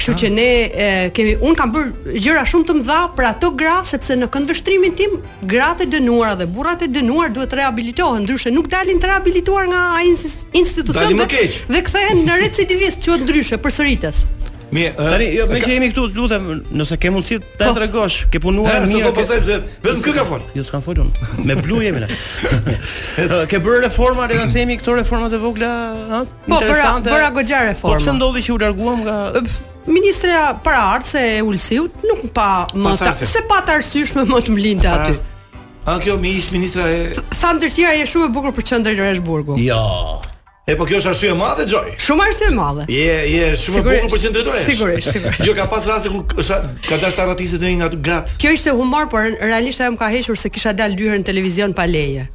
[0.00, 0.32] Kështu që ah.
[0.32, 0.46] ne
[0.82, 1.88] e, kemi un kam bër
[2.24, 5.18] gjëra shumë të mëdha për ato gra sepse në kënd vështrimin tim
[5.50, 9.68] gratë e dënuara dhe burrat e dënuar duhet të rehabilitohen ndryshe nuk dalin të rehabilituar
[9.68, 9.82] nga
[10.56, 11.44] institucionet dhe,
[11.76, 14.24] dhe kthehen në recidivist çu ndryshe përsëritës.
[14.70, 16.44] Mirë, tani jo më që jemi këtu, lutem,
[16.78, 17.72] nëse ke mundësi ta po.
[17.76, 18.92] tregosh, ke punuar mirë.
[18.92, 19.50] Mirë, do pastaj
[19.82, 20.44] vetëm kë ka fol.
[20.54, 21.10] Jo, s'kan folun.
[21.48, 22.10] Me blu jemi ne.
[23.50, 25.72] ke bërë reforma, le ta themi këto reformat e vogla,
[26.12, 26.22] ha?
[26.46, 27.10] Po, interesante.
[27.10, 27.98] Po, bëra goxha reforma.
[27.98, 29.18] Po pse ndodhi që u larguam nga
[29.90, 34.90] Ministrja para e Ulsiut nuk pa më ta, se pa të arsyshme më të mlinte
[34.92, 35.16] aty.
[35.88, 37.16] A kjo mi ishtë ministra e...
[37.32, 39.56] Tha ndër tjera e shumë e bukur për qëndër i Reshburgu.
[39.64, 39.80] Jo.
[40.70, 41.88] E po kjo është arsye e madhe Joy.
[41.98, 42.84] Shumë arsye e madhe.
[42.92, 44.66] Je yeah, je yeah, shumë e bukur për qendretoresh.
[44.68, 45.42] Sigurisht, sigurisht.
[45.48, 48.30] Jo ka pas raste ku ka dash të arratisë deri nga grat.
[48.38, 51.28] Kjo ishte humor, por realisht ajo më ka hequr se kisha dalë dy herë në
[51.30, 52.28] televizion pa leje.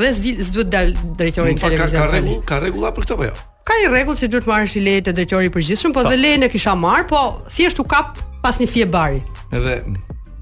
[0.00, 2.00] Dhe s'duhet dal drejtori në televizion.
[2.00, 3.36] Ka ka rregull, ka rregulla për këtë apo jo?
[3.68, 6.72] Ka një rregull që duhet marrësh leje të drejtorit përgjithshëm, po dhe lejen e kisha
[6.78, 7.20] marr, po
[7.52, 9.20] thjesht u kap pas një fije bari.
[9.52, 9.82] Edhe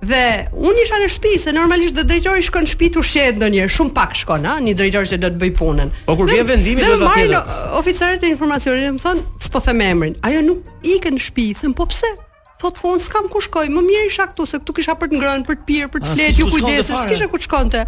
[0.05, 0.21] Dhe
[0.53, 4.17] unë isha në shtëpi se normalisht do drejtori shkon në shtëpi tushje ndonjëherë, shumë pak
[4.21, 5.93] shkon, ha, një drejtor që do të bëj punën.
[6.05, 7.07] Po kur vjen vendimi do të thotë.
[7.09, 10.17] Marrin oficerët e informacionit, më thon, s'po them emrin.
[10.29, 12.11] Ajo nuk ikën në shtëpi, thën, po pse?
[12.61, 15.23] Thot po unë s'kam ku shkoj, më mirë isha këtu se këtu kisha për të
[15.23, 17.87] ngrënë, për të pirë, për të ah, fletë, ju kujdesu, S'kishe ku shkonte.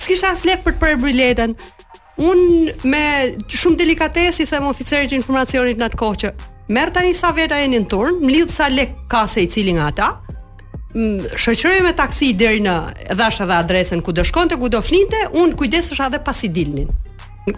[0.00, 1.52] S'kisha as lekë për të prerë biletën.
[2.18, 2.38] Un
[2.82, 6.30] me shumë delikatesi them oficerit të informacionit në kohë që
[6.74, 10.08] merr tani sa veta e në turn, mlidh sa lek kase i cili nga ata.
[11.38, 12.74] Shoqëroi me taksi deri në
[13.18, 16.88] dhash edhe adresën ku do shkonte, ku do flinte, un kujdesesha edhe pasi dilnin.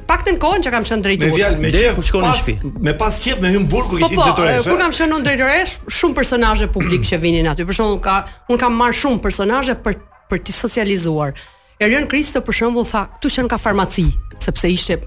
[0.06, 1.30] Paktën kohën që kam qenë drejtues.
[1.30, 2.72] Me vjal me pas ku në shtëpi.
[2.90, 5.78] Me pas qef me hyn burgu po, po, ishin Po, kur kam qenë unë detyresh,
[6.00, 7.64] shumë personazhe publik që vinin aty.
[7.66, 8.20] Për shembull, ka
[8.52, 9.96] un kam marr shumë personazhe për
[10.30, 11.32] për të socializuar.
[11.80, 14.02] Erion Kristo për shembull tha, këtu që ka farmaci,
[14.44, 14.98] sepse ishte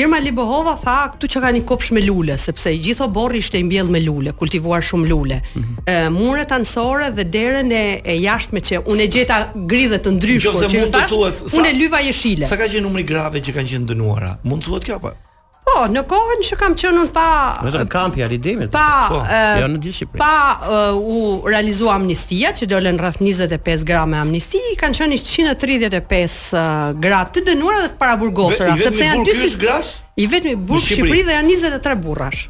[0.00, 3.60] Irma Libohova tha, këtu që ka një kopsh me lule, sepse i gjitho borri ishte
[3.60, 5.38] i mbjell me lule, kultivuar shumë lule.
[5.52, 6.16] Mm -hmm.
[6.18, 10.82] muret ansore dhe derën e, e jashtme që unë e gjeta gridhe të ndryshme që
[10.96, 11.14] thash,
[11.60, 12.46] unë e lyva jeshile.
[12.50, 14.34] Sa ka qenë numri grave që kanë qenë dënuara?
[14.44, 15.12] Mund të thuhet kjo pa?
[15.14, 15.31] Po.
[15.62, 17.24] Po, në kohën që kam qenë unë pa
[17.62, 20.18] vetëm kampi i Pa, po, po jo në gjithë Shqipëri.
[20.18, 27.30] Pa u realizua amnistia që dolën rreth 25 gramë amnisti, kanë qenë 135 uh, gramë
[27.36, 29.86] të dënuara dhe të paraburgosura, sepse janë dy sistem.
[30.20, 32.42] I vetëm i burg Shqipëri dhe janë 23 burrash.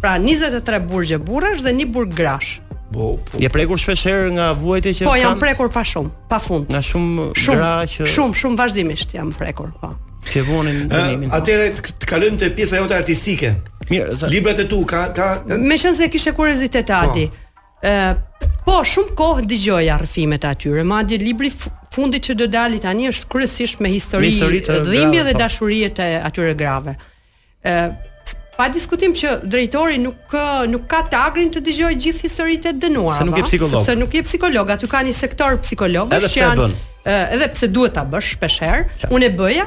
[0.00, 2.60] Pra 23 burgje burrash dhe një burg grash.
[2.92, 3.38] Po, po.
[3.38, 6.70] Je prekur shpesh herë nga vuajtja që Po, jam prekur pa shumë, pa fund.
[6.72, 9.90] Nga shumë, shumë gra që Shumë, shumë vazhdimisht jam prekur, po.
[9.92, 10.06] Pa.
[10.28, 11.30] Ke vonin dënimin.
[11.34, 13.54] Atëre të kalojmë te pjesa jote artistike.
[13.90, 17.00] Mirë, librat e tu ka ka Me shans se kishe kuriozitet po.
[17.10, 17.28] ati.
[17.84, 18.16] Ë
[18.66, 21.50] po shumë kohë dëgjoj arrfimet atyre, madje libri
[21.90, 26.22] fundit që do dali tani është kryesisht me histori, dhimbje dhe dashurie të po.
[26.28, 26.94] atyre grave.
[27.64, 27.90] Ë
[28.60, 30.34] pa diskutim që drejtori nuk
[30.68, 33.18] nuk ka të agrin të dëgjoj gjithë historitë e dënuara.
[33.18, 33.80] Se nuk je psikolog.
[33.84, 36.70] Sepse nuk je psikolog, aty kanë një sektor psikologësh që janë
[37.34, 39.64] edhe pse duhet ta bësh shpeshherë, unë e bëja,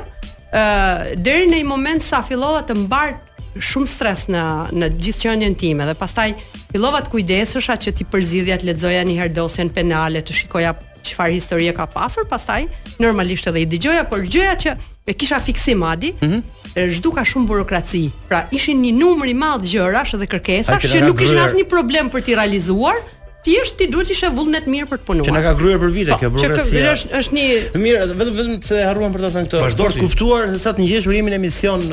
[0.53, 3.15] ë uh, deri në një moment sa fillova të mbar
[3.59, 4.43] shumë stres në
[4.79, 6.27] në gjithë qendrën time dhe pastaj
[6.71, 11.35] fillova të kujdesesha që ti përzidhja të lexoja një herë dosjen penale të shikoja çfarë
[11.39, 12.63] historie ka pasur pastaj
[13.01, 14.75] normalisht edhe i dëgjoja por gjëja që
[15.09, 16.43] e kisha fiksim Adi mm -hmm.
[16.89, 21.55] Zhduka shumë burokraci Pra ishin një numëri madhë gjërash dhe kërkesash Që nuk ishin asë
[21.59, 22.97] një problem për t'i realizuar
[23.43, 25.27] thjesht ti duhet të ishe vullnet mirë për të punuar.
[25.27, 26.69] Që na ka kryer për vite po, kjo burokracia.
[26.69, 27.47] Që kjo është është një
[27.83, 29.61] Mirë, vetëm vetëm se e harruan për ta thënë këtë.
[29.63, 31.83] Vazhdo të kuptuar se sa të ngjeshur jemi në emision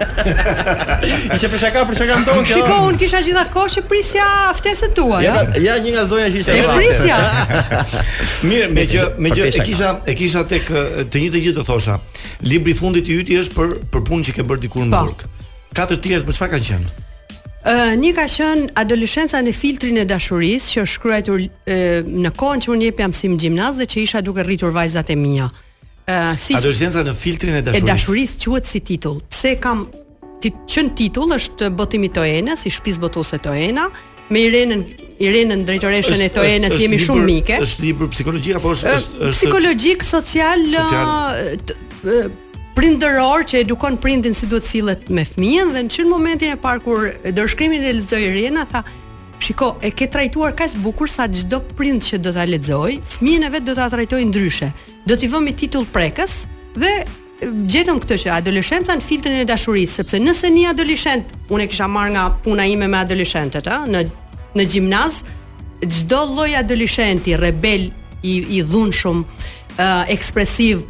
[1.37, 2.49] Ishte fshaka përshaka për shaka ndonjë.
[2.57, 4.27] Shikoj unë kisha gjitha kohë që prisja
[4.59, 6.59] ftesën tua Ja, ja një nga zonja që isha.
[6.59, 7.21] E prisja.
[8.51, 12.01] Mirë, me gjë, me gjë e kisha e kisha tek të njëjtë gjë të thosha.
[12.51, 15.07] Libri fundit i yti është për punë që ke bërë dikur në po.
[15.13, 15.29] Burg.
[15.79, 16.93] Katër tjerë për çfarë ka qenë?
[17.65, 22.89] një ka qenë adoleshenca në filtrin e dashurisë që është shkruar në kohën që unë
[22.89, 25.47] jepja mësim gjimnaz dhe që isha duke rritur vajzat e mia.
[26.03, 27.87] Ë uh, si adoleshenca në filtrin e dashurisë.
[27.87, 29.21] E dashurisë quhet si titull.
[29.31, 29.85] Pse kam
[30.43, 33.87] ti çën titull është botimi Toena, si shpis botuese Toena,
[34.35, 34.83] me Irenën
[35.23, 37.61] Irenën drejtoreshën e Toena si jemi shumë mike.
[37.63, 42.33] Është libër psikologjik apo është është psikologjik social, social
[42.77, 46.83] prindëror që edukon prindin si duhet sillet me fëmijën dhe në çën momentin e parë
[46.85, 48.81] kur dorëshkrimin e lexoi Rena tha
[49.43, 53.51] shiko e ke trajtuar kaq bukur sa çdo prind që do ta lexoj fëmijën e
[53.53, 54.71] vet do ta trajtoj ndryshe
[55.09, 56.39] do t'i vëmë titull prekës
[56.81, 56.93] dhe
[57.69, 61.91] gjetëm këtë që adoleshenca në filtrin e dashurisë sepse nëse një adoleshent unë e kisha
[61.91, 64.05] marr nga puna ime me adoleshentët ë në
[64.61, 65.21] në gjimnaz
[65.91, 67.91] çdo lloj adoleshenti rebel
[68.23, 69.25] i i dhunshëm
[69.81, 70.87] ë ekspresiv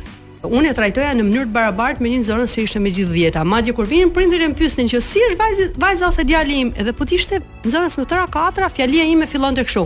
[0.51, 3.45] Unë e trajtoja në mënyrë të barabartë me një zonë që ishte me gjithë dhjeta.
[3.47, 6.93] Madje kur vinin prindërit e pyesnin që si është vajza, vajza ose djali im, edhe
[6.99, 9.85] po tishte në zonën e tëra katra, fjalia ime fillonte kështu.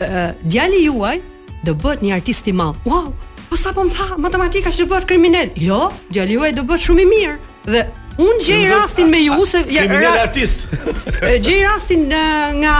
[0.00, 1.18] Ë djali juaj
[1.66, 2.80] do bëhet një artist i madh.
[2.88, 3.12] Wow!
[3.50, 5.52] Po sa po më tha, matematika që do bëhet kriminal.
[5.68, 7.36] Jo, djali juaj do bëhet shumë i mirë.
[7.68, 10.68] Dhe Un gjej rastin me ju se ja ra, artist.
[11.28, 12.76] e gjej rastin nga, nga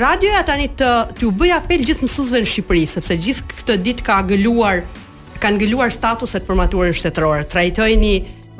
[0.00, 4.16] radioja tani të t'u bëj apel gjithë mësuesve në Shqipëri sepse gjithë këtë ditë ka
[4.30, 4.80] gëluar
[5.46, 7.44] kanë ngëluar statuset për maturën shtetërore.
[7.46, 8.14] Trajtojeni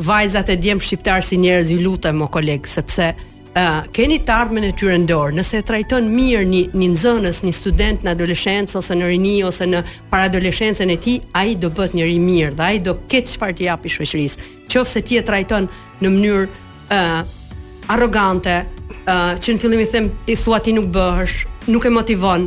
[0.07, 4.63] vajzat e djem shqiptarë si njerëz ju lutem o koleg, sepse uh, keni të ardhme
[4.69, 5.35] e tyre në dorë.
[5.41, 9.83] Nëse trajton mirë një një një student në adoleshencë ose në rini ose në
[10.13, 13.95] paraadoleshencën e tij, ai do bëhet njëri mirë dhe ai do këtë çfarë të japë
[13.97, 14.45] shoqërisë.
[14.71, 15.67] Qofse ti e trajton
[16.05, 20.77] në mënyrë ë uh, arrogante, ë uh, që në fillim i them i thua ti
[20.77, 22.47] nuk bëhesh, nuk e motivon,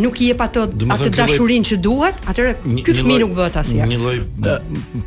[0.00, 2.54] nuk i jep ato atë dashurinë që duhet, atëre
[2.86, 3.86] ky fëmijë nuk bëhet asia.
[3.90, 4.16] Një lloj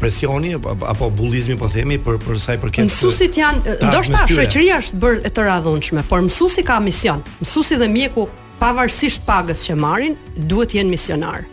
[0.02, 2.86] presioni apo bullizmi po themi për për sa i përket.
[2.90, 7.24] Mësuesit janë, ndoshta shoqëria është bërë e të radhunshme, por mësuesi ka mision.
[7.42, 8.28] Mësuesi dhe mjeku
[8.62, 11.46] pavarësisht pagës që marrin, duhet të jenë misionar.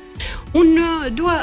[0.56, 1.40] Unë dua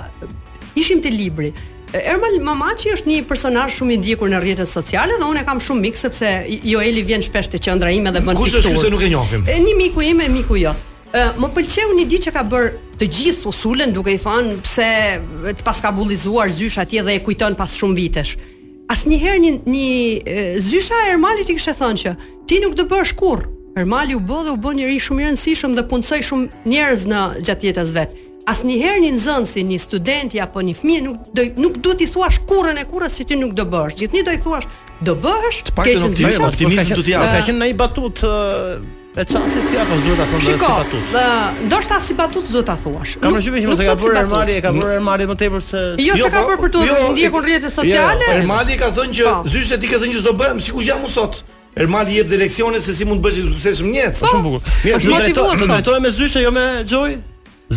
[0.78, 1.54] ishim te libri.
[1.96, 5.62] Ermal Mamaçi është një personazh shumë i ndjekur në rrjetet sociale dhe unë e kam
[5.64, 6.32] shumë mik sepse
[6.68, 8.50] Joeli vjen shpesh te qendra ime dhe bën fitur.
[8.50, 9.46] Kush është se nuk e njohim?
[9.48, 10.84] Ë një miku im e miku jot
[11.14, 12.68] më pëlqeu një ditë që ka bër
[13.00, 14.90] të gjithë usulen duke i thënë pse
[15.60, 18.36] të paska bullizuar zysh atje dhe e kujton pas shumë vitesh.
[18.92, 22.16] Asnjëherë një një zysha e Ermalit i kishte thënë që
[22.50, 23.46] ti nuk do bësh kurr.
[23.78, 27.24] Ermali u bë dhe u bë njëri shumë i rëndësishëm dhe punsoi shumë njerëz në
[27.48, 28.14] gjatë jetës vet.
[28.50, 32.78] Asnjëherë një si një student apo një fëmijë nuk do nuk duhet i thuash kurrën
[32.78, 33.98] e kurrës se ti nuk do bësh.
[34.02, 34.68] Gjithnjë do i thuash
[35.02, 37.34] do bësh, ke të optimizëm do të jasht.
[37.36, 38.30] Ka qenë një batutë
[39.18, 41.04] E çfarë ti apo s'duhet ta thonë si patut?
[41.08, 43.14] Shikoj, ndoshta si patut s'do ta thuash.
[43.24, 45.84] Kam përshtypjen që mos e ka bërë Ermali, e ka bërë Ermali më tepër se
[46.04, 48.28] Jo, jo s'e ka po, bërë për të jo, ndjekur rrjetet jo, sociale.
[48.28, 49.52] Jo, Ermali ka thënë që po.
[49.54, 51.40] zyshet ti ka thënë që s'do bëjmë sikur jam u sot.
[51.82, 54.76] Ermali jep leksione se si mund të bësh suksesshëm një jetë, po, shumë bukur.
[54.84, 57.16] Mirë, ju drejtohet, ju drejtohet me zyshe, jo me xhoj.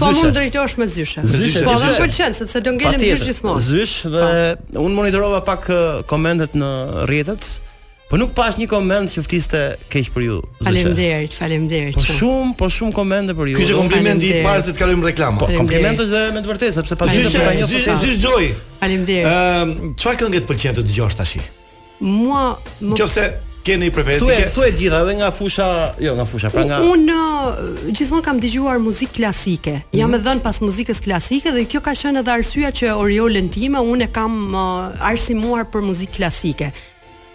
[0.01, 1.27] Po mund drejtohesh me zyshe.
[1.37, 3.63] Zyshe, po më pëlqen sepse do ngelem zyshe gjithmonë.
[3.71, 5.79] Zysh dhe un monitorova pak uh,
[6.11, 6.73] komentet në
[7.09, 7.51] rrjetet.
[8.09, 9.59] Po nuk pash një koment që ftiste
[9.93, 10.37] keq për ju.
[10.65, 11.97] Faleminderit, faleminderit.
[11.99, 13.57] Po shumë, po shumë komente për ju.
[13.59, 16.77] Ky është komplimenti i parë se të kalojmë reklama Po komplimenti është me të vërtetë
[16.79, 17.97] sepse pas dyshë ka një fotë.
[18.07, 18.47] Zysh Joy.
[18.81, 19.29] Faleminderit.
[19.29, 21.35] Ëm, ehm, çfarë këngë të pëlqen të dëgjosh tash?
[22.01, 22.47] Mua,
[22.81, 23.27] nëse
[23.69, 24.25] keni një preferencë.
[24.25, 25.69] Thuaj, thuaj gjitha edhe nga fusha,
[26.01, 27.21] jo nga fusha, pra nga Unë
[27.93, 29.75] gjithmonë kam dëgjuar muzikë klasike.
[29.83, 30.01] Mm -hmm.
[30.01, 30.25] Jam e mhm.
[30.25, 34.33] dhën pas muzikës klasike dhe kjo ka qenë edhe arsyeja që Oriolën time unë kam
[34.97, 36.73] arsimuar për muzikë klasike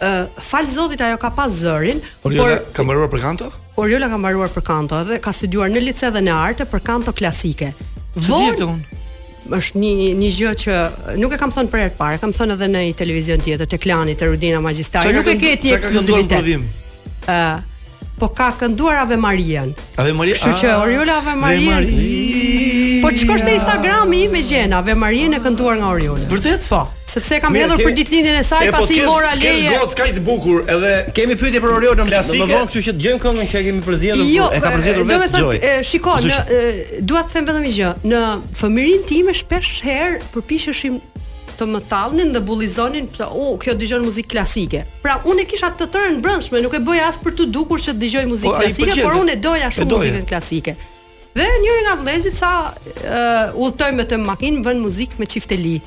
[0.03, 3.49] uh, falë zotit ajo ka pas zërin, por, por ka mbaruar për kanto?
[3.81, 7.13] Oriola ka mbaruar për kanto dhe ka studiuar në lice dhe në arte për kanto
[7.17, 7.71] klasike.
[8.27, 8.77] Von
[9.53, 10.75] është një një gjë që
[11.19, 13.67] nuk e kam thënë për herë të parë, kam thënë edhe në një televizion tjetër
[13.73, 15.11] te Klani te Rudina Magjistare.
[15.15, 17.27] Nuk e ke ti ekskluzivitet.
[17.27, 17.59] Ë,
[18.21, 19.73] po ka kënduar Ave Marien.
[19.99, 20.37] Ave Maria.
[20.37, 21.89] Kështu që ah, Oriola Ave Marien.
[23.03, 26.23] Po çka është Instagrami i me gjena Ave Marien e kënduar nga Oriola?
[26.31, 26.85] Vërtet po.
[27.13, 29.67] Sepse kam hedhur për ditëlindjen e saj po pasi mora leje.
[29.67, 32.09] Kesh gocë kaq të bukur edhe kemi pyetje për Orionën.
[32.09, 34.23] Do të vonë, kështu që dëgjojmë këngën që kemi përzier.
[34.33, 35.27] Jo, e ka përzier vetë.
[35.43, 36.59] Do e shikoj, në
[37.11, 37.91] dua të them vetëm një gjë.
[38.11, 38.21] Në
[38.61, 40.97] fëmirin tim shpesh herë përpiqeshim
[41.53, 44.81] të më tallnin dhe bullizonin pse u oh, kjo dëgjon muzikë klasike.
[45.05, 47.93] Pra unë e kisha të tërën brendshme, nuk e bëja as për të dukur që
[48.01, 50.73] dëgjoj muzikë po, klasike, por unë doja shumë muzikën klasike.
[51.37, 55.77] Dhe njëri nga vëllezit sa uh, udhtoj me të makinë, vën muzikë me çifteli.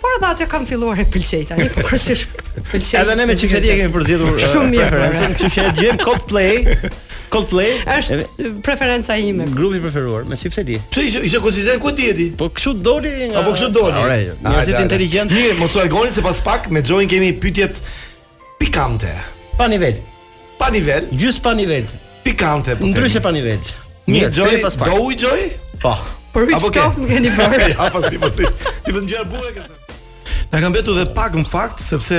[0.00, 2.32] Por edhe atë kam filluar e pëlqej tani, po kryesisht
[2.70, 2.98] pëlqej.
[3.00, 5.28] Edhe ne me çifteri kemi përzgjedhur shumë uh, mirë.
[5.32, 6.74] Kështu që e gjejmë Coldplay.
[7.32, 9.46] Coldplay është preferenca ime.
[9.56, 10.76] Grupi i preferuar me çifteri.
[10.92, 12.26] Pse ishte ishte konsideren ku ti je ti?
[12.38, 13.94] Po kështu doli nga Apo kështu doli.
[14.04, 15.32] Ore, njerëz të inteligjent.
[15.34, 17.80] Mirë, mos u algoni se pas pak me Join kemi pyetjet
[18.60, 19.14] pikante.
[19.58, 19.98] Pa nivel.
[20.60, 21.08] Pa nivel.
[21.16, 21.88] Gjys pa nivel.
[22.26, 22.88] Pikante po.
[22.92, 23.58] Ndryshe pa nivel.
[24.10, 24.92] Mirë, Joy pas pak.
[24.92, 25.50] Do u Join?
[25.82, 25.96] Po.
[26.36, 27.70] Për hiç kaft më keni bërë.
[27.80, 28.44] Ha pasi, po pasi.
[28.44, 29.82] Po ti vjen gjëra bukur këtë.
[30.56, 32.16] Ta kanë bëtu edhe pak në fakt sepse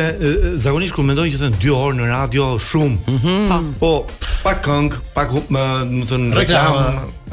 [0.62, 2.98] zakonisht kur mendojnë që thënë 2 orë në radio shumë.
[3.00, 3.48] Mm -hmm.
[3.50, 3.58] pa.
[3.80, 3.90] Po.
[4.12, 4.14] po,
[4.44, 5.64] pak këng, pak, më,
[5.96, 6.84] më thon reklamë,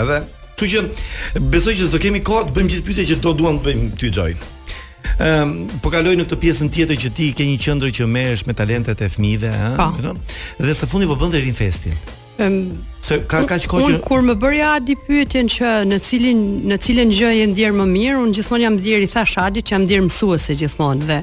[0.01, 0.23] edhe.
[0.57, 3.67] Kështu që besoj që do kemi kohë të bëjmë gjithë pyetjet që do duam të
[3.67, 4.33] bëjmë ty xhoj.
[4.33, 8.47] Ëm, um, po kaloj në këtë pjesën tjetër që ti ke një qendër që merresh
[8.49, 9.83] me talentet e fëmijëve, ëh, po.
[9.83, 10.19] e kupton?
[10.65, 12.01] Dhe së fundi po bën dhe rinfestin.
[12.43, 13.87] Ëm se ka kaq kohë.
[13.87, 16.41] Un kur më bëri Adi pyetjen që në cilin
[16.73, 19.75] në cilën gjë e ndjer më mirë, un gjithmonë jam dhier i thash Adi që
[19.77, 21.19] jam ndier mësuese gjithmonë dhe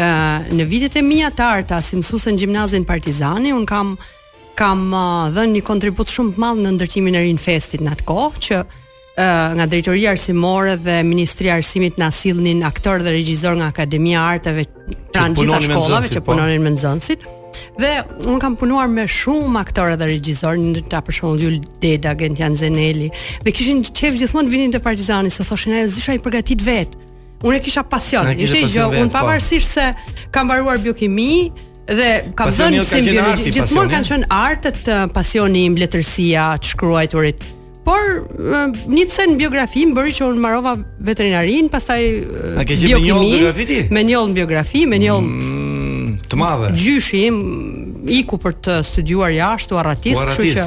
[0.00, 3.96] ë në vitet e mia të arta si mësuese në gjimnazin Partizani, un kam
[4.56, 4.86] kam
[5.36, 8.60] dhënë një kontribut shumë të madh në ndërtimin e Rin Festit në atë kohë që
[9.56, 14.36] nga drejtoria arsimore dhe ministria e arsimit na sillnin aktorë dhe regjisor nga Akademia e
[14.36, 14.64] Arteve
[15.12, 16.66] pranë gjithë shkollave që punonin po.
[16.68, 17.24] me nxënësit.
[17.24, 17.35] Po?
[17.78, 17.90] Dhe
[18.30, 22.56] un kam punuar me shumë aktorë dhe regjisorë, në ta për shembull Jul Deda, Gentian
[22.56, 23.08] Zeneli,
[23.44, 26.94] dhe kishin çev gjithmonë vinin te Partizani, se thoshin ajo zysha i përgatit vet.
[27.44, 29.16] Unë e kisha pasion, ishte gjë, un po.
[29.18, 29.86] pavarësisht se
[30.34, 31.50] kam mbaruar biokimi,
[31.86, 37.44] dhe kam dhënë si biologji, gjithmonë kanë qenë artet pasioni im letërsia, të shkruajturit.
[37.86, 38.02] Por
[38.90, 40.72] një të biografi më bëri që unë marova
[41.06, 42.00] veterinarin, pastaj
[42.56, 43.20] biokimin.
[43.20, 44.90] me një biografi Me njëllë biografi, mm.
[44.90, 45.64] me
[46.28, 46.70] të madhe.
[46.76, 47.38] Gjyshi im
[48.18, 50.66] iku për të studiuar jashtë u arratis, kështu që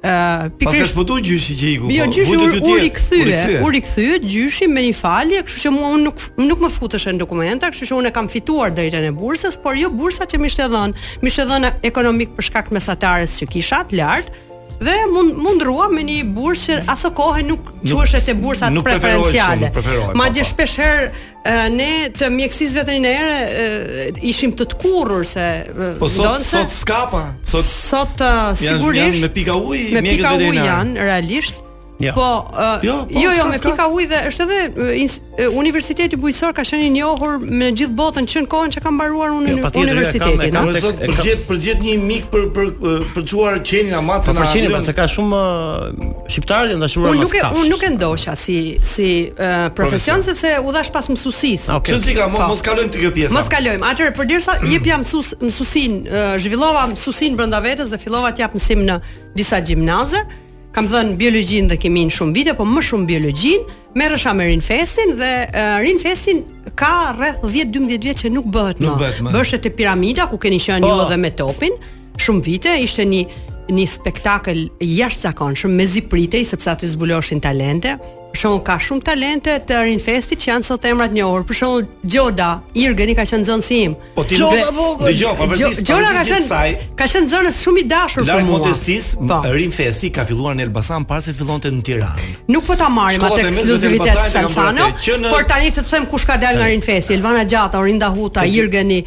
[0.00, 0.70] uh, pikë.
[0.80, 1.88] pas po gjyshi që iku.
[1.94, 2.36] Jo, po, gjyshi
[2.70, 6.72] u rikthye, u rikthye gjyshi me një falje, kështu që mua unë nuk nuk më
[6.76, 10.28] futesh në dokumenta, kështu që unë e kam fituar drejtën e bursës, por jo bursa
[10.30, 14.00] që më ishte dhënë, më ishte dhënë ekonomik për shkak të mesatarës që kisha të
[14.00, 14.48] lartë,
[14.80, 19.68] dhe mund mundrua me një bursë që aso kohë nuk quhesh te bursa nuk preferenciale.
[20.18, 20.48] Madje po, po.
[20.52, 25.46] shpesh herë ne të mjekësisë veterinare ishim të tkurrur se
[26.00, 27.22] po sot, donse sot skapa
[27.52, 28.24] sot sot
[28.62, 31.64] sigurisht me pika ujë mjekët veterinarë realisht
[32.00, 32.12] Ja.
[32.16, 36.54] Po, uh, jo, po, jo, jo me pika ujë dhe është edhe uh, universiteti Bujësor
[36.56, 39.72] ka qenë i njohur me gjithë botën që në kohën që ka mbaruar unë jo,
[39.82, 40.82] universitetin, ja, kam, no?
[40.86, 44.78] kam, kam, për gjithë një mik për për për çuar qenin amacën po, Për qenin,
[44.80, 45.42] pse ka shumë
[46.32, 48.56] shqiptarë që ndashur mas nuk, Unë nuk e ndosha si
[48.94, 49.10] si
[49.76, 51.74] profesion sepse u dhash pas mësuesisë.
[51.76, 51.92] Okej.
[51.98, 52.46] Çunçi ka po.
[52.48, 53.36] mos kalojmë tek kjo pjesë.
[53.36, 53.84] Mos kalojmë.
[53.92, 56.00] Atëherë përderisa jepja mësues mësuesin,
[56.40, 59.00] zhvillova mësuesin brenda vetes dhe fillova të jap mësim në
[59.36, 60.24] disa gjimnaze
[60.76, 63.64] kam thënë biologjin dhe kemin shumë vite, po më shumë biologjin,
[63.98, 66.44] merresha me festin, dhe uh, festin
[66.78, 68.86] ka rreth 10-12 vjet që nuk bëhet më.
[68.88, 69.34] Nuk bëhet më.
[69.34, 71.06] Bëshet e piramida ku keni qenë ju po.
[71.08, 71.74] edhe me topin,
[72.22, 73.24] shumë vite, ishte një
[73.70, 77.92] një spektakël jashtëzakonshëm me zipritej sepse aty zbuloshin talente.
[78.30, 82.50] Për shembull ka shumë talente të rinfestit që janë sot emrat një Për shembull Gjoda,
[82.78, 83.94] Irgeni ka qenë zonë si im.
[84.14, 85.80] Po ti po, po, dëgjoj, po vërtet.
[85.86, 88.38] Gjoda ka qenë ka qenë zonës shumë i dashur për mua.
[88.38, 89.40] Lajmi Modestis, po.
[89.52, 92.28] rinfesti ka filluar në Elbasan para se të fillonte në Tiranë.
[92.54, 96.62] Nuk po ta marrim atë ekskluzivitet të Elbasanit, por tani të them kush ka dalë
[96.62, 99.02] nga rinfesti, Elvana Gjata, Orinda Huta, Irgeni,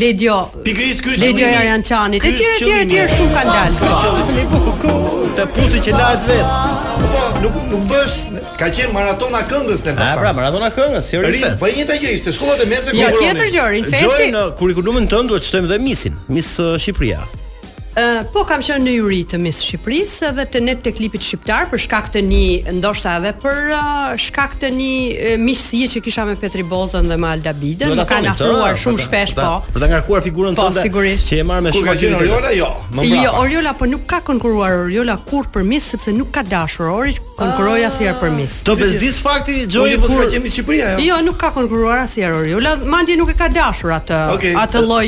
[0.00, 0.38] Ledio.
[0.64, 2.22] Pikërisht ky është Ledio Janchani.
[2.22, 7.04] Të tjerë të shumë kanë ah, dalë të puçi që lahet vet.
[7.12, 8.16] Po, nuk nuk bësh,
[8.60, 10.12] ka qen maratona këngës tani pastaj.
[10.12, 11.44] Ah, pra, maratona këngës, si rrit.
[11.60, 13.22] Po i njëta gjë ishte, shkolla e mesme jo, ku.
[13.22, 14.04] Ja, tjetër gjë, infesti.
[14.04, 17.22] Jo, uh, kurrikulumin tënd duhet të shtojmë dhe misin, mis uh, Shqipëria
[18.32, 21.80] po kam qenë në juri të Miss Shqipërisë edhe te net te klipit shqiptar për
[21.84, 26.64] shkak të një ndoshta edhe për uh, shkak të një miqësie që kisha me Petri
[26.64, 29.74] Bozën dhe me Alda Bidën, më kanë afruar shumë ta, shpesh ta, po.
[29.74, 30.80] Për ta ngarkuar figurën po, tënde.
[30.80, 31.28] Po sigurisht.
[31.28, 32.70] Që e marr me Oriola, Oriola, jo.
[33.04, 37.14] Jo, Oriola po nuk ka konkuruar Oriola kur për Miss sepse nuk ka dashur Ori
[37.38, 37.90] konkuroi ah.
[37.90, 38.62] asnjëherë për Miss.
[38.68, 41.10] Do bezdis fakti Joy po ka qenë Miss Shqipëria, jo.
[41.12, 44.24] Jo, nuk ka konkuruar asnjëherë Oriola, mandje nuk e ka dashur atë
[44.64, 45.06] atë lloj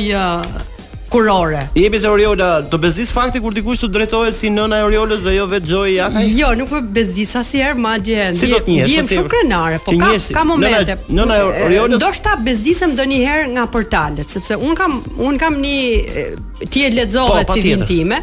[1.15, 1.59] kurore.
[1.75, 5.37] jepi te Oriola, të bezis fakti kur dikush të drejtohet si nëna e Oriolës dhe
[5.37, 6.09] jo vetë Joy ja.
[6.27, 8.39] Jo, nuk po bezis asher, ma gjend.
[8.41, 8.91] Si do të njeh?
[8.95, 10.97] Jam shumë krenare, po ka ka momente.
[11.11, 12.03] Nëna e Oriolës.
[12.03, 16.93] Do shta bezisem doni herë nga portalet, sepse un kam un kam një ti e
[16.97, 18.21] lexohet si po, vin time.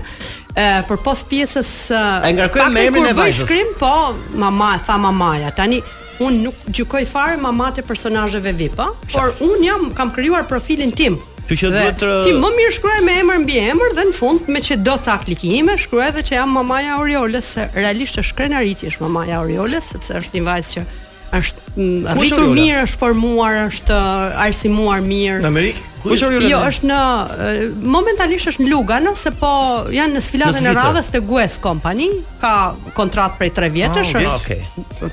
[0.52, 3.46] Ë, për pos pjesës uh, e ngarkoj me emrin e vajzës.
[3.48, 3.92] Shkrim, po,
[4.36, 5.54] mama, tha mamaja.
[5.56, 5.78] Tani
[6.26, 10.92] un nuk gjykoj fare mamat e personazheve VIP, po, por un jam kam krijuar profilin
[10.92, 11.22] tim.
[11.50, 14.50] Kjo që duhet të Ti më mirë shkruaj me emër mbi emër dhe në fund
[14.52, 18.92] me që do ca klikime shkruaj edhe që jam mamaja Orioles, se realisht është krenaritje
[18.94, 20.86] është mamaja Orioles, sepse është një vajzë që
[21.32, 25.38] është mm, rritur mirë, është formuar, është uh, arsimuar mirë.
[25.40, 25.84] Në Amerikë?
[26.04, 27.60] Kush është Jo, është në uh,
[27.94, 29.52] momentalisht është në Lugano, se po
[29.96, 32.10] janë në sfilatën e radhës te Guest Company,
[32.42, 32.52] ka
[32.98, 34.12] kontratë prej 3 vjetësh.
[34.26, 34.66] Ah, okay.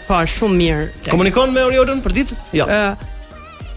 [0.08, 0.88] Po është shumë mirë.
[1.12, 2.40] Komunikon me Oriolën për ditë?
[2.58, 2.66] Jo.
[2.66, 2.80] Ja.
[2.98, 3.06] Uh,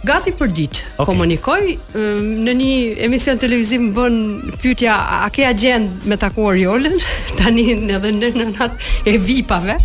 [0.06, 0.84] gati për ditë.
[0.96, 1.06] Okay.
[1.06, 1.60] Komunikoj
[1.96, 2.72] në një
[3.06, 4.16] emision televiziv bën
[4.62, 6.96] pyetja a ke agjend me takuar Jolën?
[7.38, 9.76] Tani edhe në nënat e VIP-ave,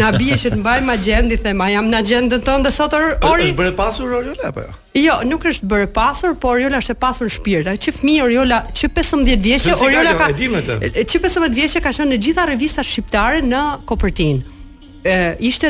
[0.00, 3.16] na bie që të mbajmë agjendin, them, jam në agjendën tonë sot orë.
[3.30, 3.48] ori?
[3.50, 4.72] Është bërë pasur Jolë apo jo?
[4.98, 7.70] Jo, nuk është bërë pasur, por Jola është e pasur në shpirt.
[7.70, 10.26] Ai çfmi Oriola, që 15 vjeçë, Oriola ka.
[10.36, 14.60] Që 15 vjeçë ka qenë në gjitha revistat shqiptare në Kopertinë
[15.04, 15.14] e,
[15.48, 15.68] ishte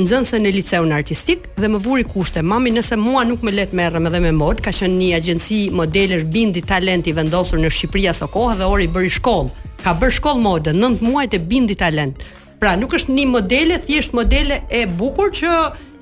[0.00, 2.40] nxënëse në liceun artistik dhe më vuri kushte.
[2.42, 5.58] Mami, nëse mua nuk më le të merrem edhe me mod, ka qenë një agjenci
[5.76, 9.52] modelesh bindi talent i vendosur në Shqipëri aso kohë dhe ori bëri shkollë.
[9.84, 12.20] Ka bërë shkollë modë nëntë muaj të bindi talent.
[12.60, 15.52] Pra, nuk është një modele, thjesht modele e bukur që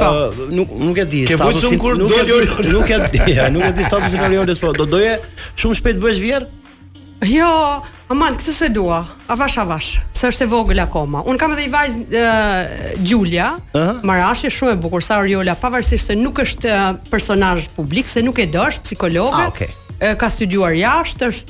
[0.55, 1.77] nuk nuk e di statusin.
[1.99, 2.09] do
[2.71, 3.19] Nuk e di,
[3.51, 5.15] nuk e di statusin Oriolës, po do doje
[5.61, 6.51] shumë shpejt bëj vjerë?
[7.29, 7.49] Jo,
[8.09, 9.01] aman, këtë se dua.
[9.29, 9.91] Avash avash.
[10.17, 11.21] Se është e vogël akoma.
[11.29, 11.99] Un kam edhe i vajz
[13.05, 13.99] Gjulja uh -huh.
[14.09, 18.37] Marashi shumë e bukur sa Oriola, pavarësisht se nuk është personaj personazh publik, se nuk
[18.39, 19.41] e dosh psikologe.
[19.43, 19.69] Ah, okay.
[20.21, 21.49] ka studiuar jashtë, është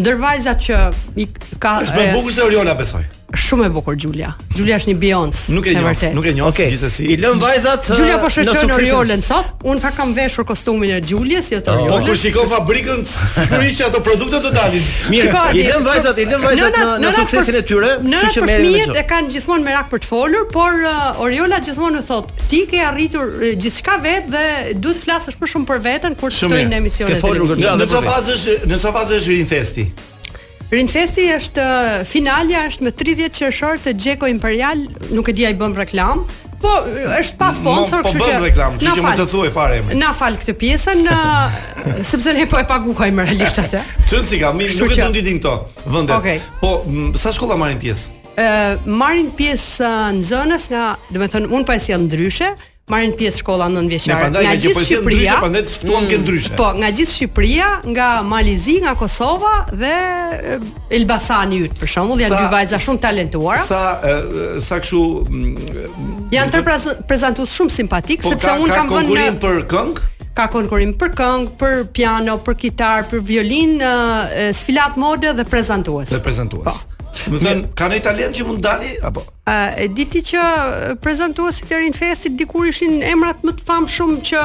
[0.00, 0.74] ndër vajzat që
[1.16, 1.24] i
[1.62, 3.04] ka është bukur se Oriola besoj
[3.36, 4.30] shumë e bukur Julia.
[4.56, 5.52] Julia është një Beyoncé.
[5.52, 6.68] Nuk e njoh, nuk e njoh okay.
[6.70, 7.04] gjithsesi.
[7.12, 7.90] I lëm vajzat.
[7.98, 9.50] Julia eh, po shoqëron Oriolën sot.
[9.68, 12.06] Un fak kam veshur kostumin e Julies si ato jo Oriolën.
[12.06, 14.86] Po kur shikon fabrikën, sigurisht ato produkte do dalin.
[15.12, 18.66] Mirë, i lëm vajzat, i lëm vajzat në suksesin e tyre, kështu që merren.
[18.70, 22.64] Fëmijët e kanë gjithmonë merak për të folur, por eh, Oriola gjithmonë më thot, ti
[22.70, 26.40] ke arritur eh, gjithçka vet dhe duhet të flasësh më shumë për veten kur të
[26.40, 27.76] shtojnë në emisionet e tjera.
[27.82, 29.92] Në çfarë fazë është, në çfarë fazë është Rinfesti?
[30.68, 31.64] Rinfesti është
[32.04, 34.82] finalja është më 30 qershor të Gjeko Imperial,
[35.16, 36.26] nuk e di ai bën reklam,
[36.58, 36.72] Po,
[37.14, 38.24] është pa sponsor, po kështu që.
[38.24, 40.00] Po bëm reklam, kështu mos e thuaj fare emrin.
[40.00, 41.04] Na fal këtë pjesën,
[42.02, 43.84] sepse ne po e paguajmë realisht atë.
[44.10, 45.52] Çon si kam, nuk e mund të këto
[45.94, 46.16] vende.
[46.16, 46.42] Okay.
[46.58, 46.72] Po,
[47.14, 48.10] sa shkolla marrin pjesë?
[48.34, 48.48] Ë,
[48.90, 52.50] marrin pjesë në zonës nga, domethënë, thënë, un po e sjell ndryshe,
[52.92, 54.16] marrin pjesë shkolla nënvjeçare.
[54.16, 56.54] Ne pandaj që po ishin të ftuam mm, ke ndryshe.
[56.58, 59.92] Po, nga gjithë Shqipëria, nga Malizi, nga Kosova dhe
[60.98, 63.64] Elbasani yt për shembull, janë dy vajza shumë talentuara.
[63.66, 63.82] Sa
[64.68, 66.78] sa kështu mm, janë të
[67.08, 70.06] prezantues shumë simpatik, po, sepse un kam vënë një konkurrim për këngë
[70.38, 73.72] ka konkurrim për këngë, për piano, për kitar, për violin,
[74.54, 76.12] sfilat mode dhe prezantues.
[76.14, 76.62] Dhe prezantues.
[76.68, 76.97] Po.
[77.26, 79.22] Do të thënë, kanë një talent që mund dali apo?
[79.50, 84.14] A e di ti që prezantuesi e Rin Festit dikur ishin emrat më të famshëm
[84.28, 84.42] që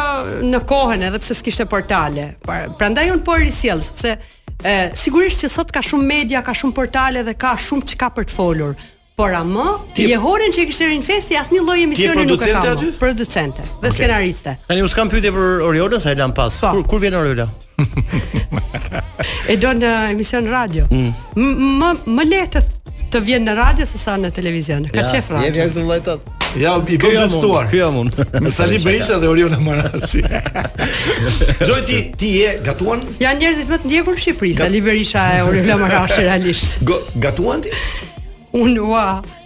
[0.49, 2.31] në kohën edhe pse s'kishte portale.
[2.45, 4.15] Pra, prandaj unë po risjell sepse
[4.63, 8.29] e sigurisht që sot ka shumë media, ka shumë portale dhe ka shumë çka për
[8.31, 8.75] të folur.
[9.13, 12.47] Por amë, ti je horën që kishte rënë festi asnjë lloj emisioni nuk ka.
[12.47, 12.87] Ti producente aty?
[12.97, 13.91] Producente dhe okay.
[13.93, 14.55] skenariste.
[14.65, 16.49] Tani u skam pyetje për Oriolën, sa e lan pas.
[16.57, 16.71] Po.
[16.79, 17.45] Kur kur vjen Oriola?
[19.53, 20.87] e don emision radio.
[20.89, 21.61] Mm.
[21.77, 22.63] Më më le të
[23.13, 24.87] të vjen në radio se sa në televizion.
[24.89, 25.45] Ka çef radio.
[25.45, 26.31] Ja, jemi ashtu vëllai tot.
[26.57, 27.67] Ja, bi, kjo është tuar.
[27.69, 28.25] Kjo jam unë.
[28.55, 30.23] Sali Berisha dhe Oriola Marashi.
[31.67, 33.05] Gjojti, ti ti je gatuan?
[33.21, 36.81] Ja njerëzit më të ndjekur në Shqipëri, Sali Berisha e Oriola Marashi realisht.
[37.21, 37.73] Gatuan ti?
[38.61, 39.03] unë ua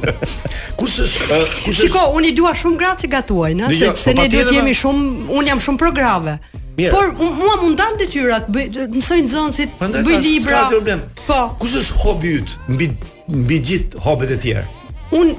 [0.78, 1.28] Kush është?
[1.36, 1.84] Kush është?
[1.84, 5.06] Shikoj, unë i dua shumë gratë që gatuajnë, se, se po ne duhet jemi shumë,
[5.38, 6.36] unë jam shumë prograve.
[6.80, 10.62] Por un, mua mundan detyrat, bëj mësoj nxënësit, bëj libra.
[11.26, 11.40] Po.
[11.62, 12.90] Kush është hobi yt mbi
[13.44, 14.66] mbi gjithë hobet e tjera?
[15.14, 15.34] Un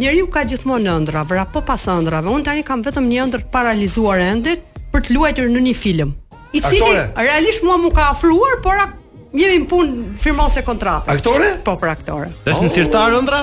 [0.00, 2.30] njeriu ka gjithmonë ëndra, vra po pas ëndrave.
[2.34, 4.56] Un tani kam vetëm një ëndër paralizuar ende
[4.94, 6.14] për të luajtur në një film.
[6.54, 8.96] I cili realisht mua më ka afruar, por ak
[9.36, 11.52] jemi në punë firmose kontrate Aktore?
[11.64, 12.30] Po, për aktore.
[12.44, 12.76] Është në oh.
[12.76, 13.40] sirtarë ëndra?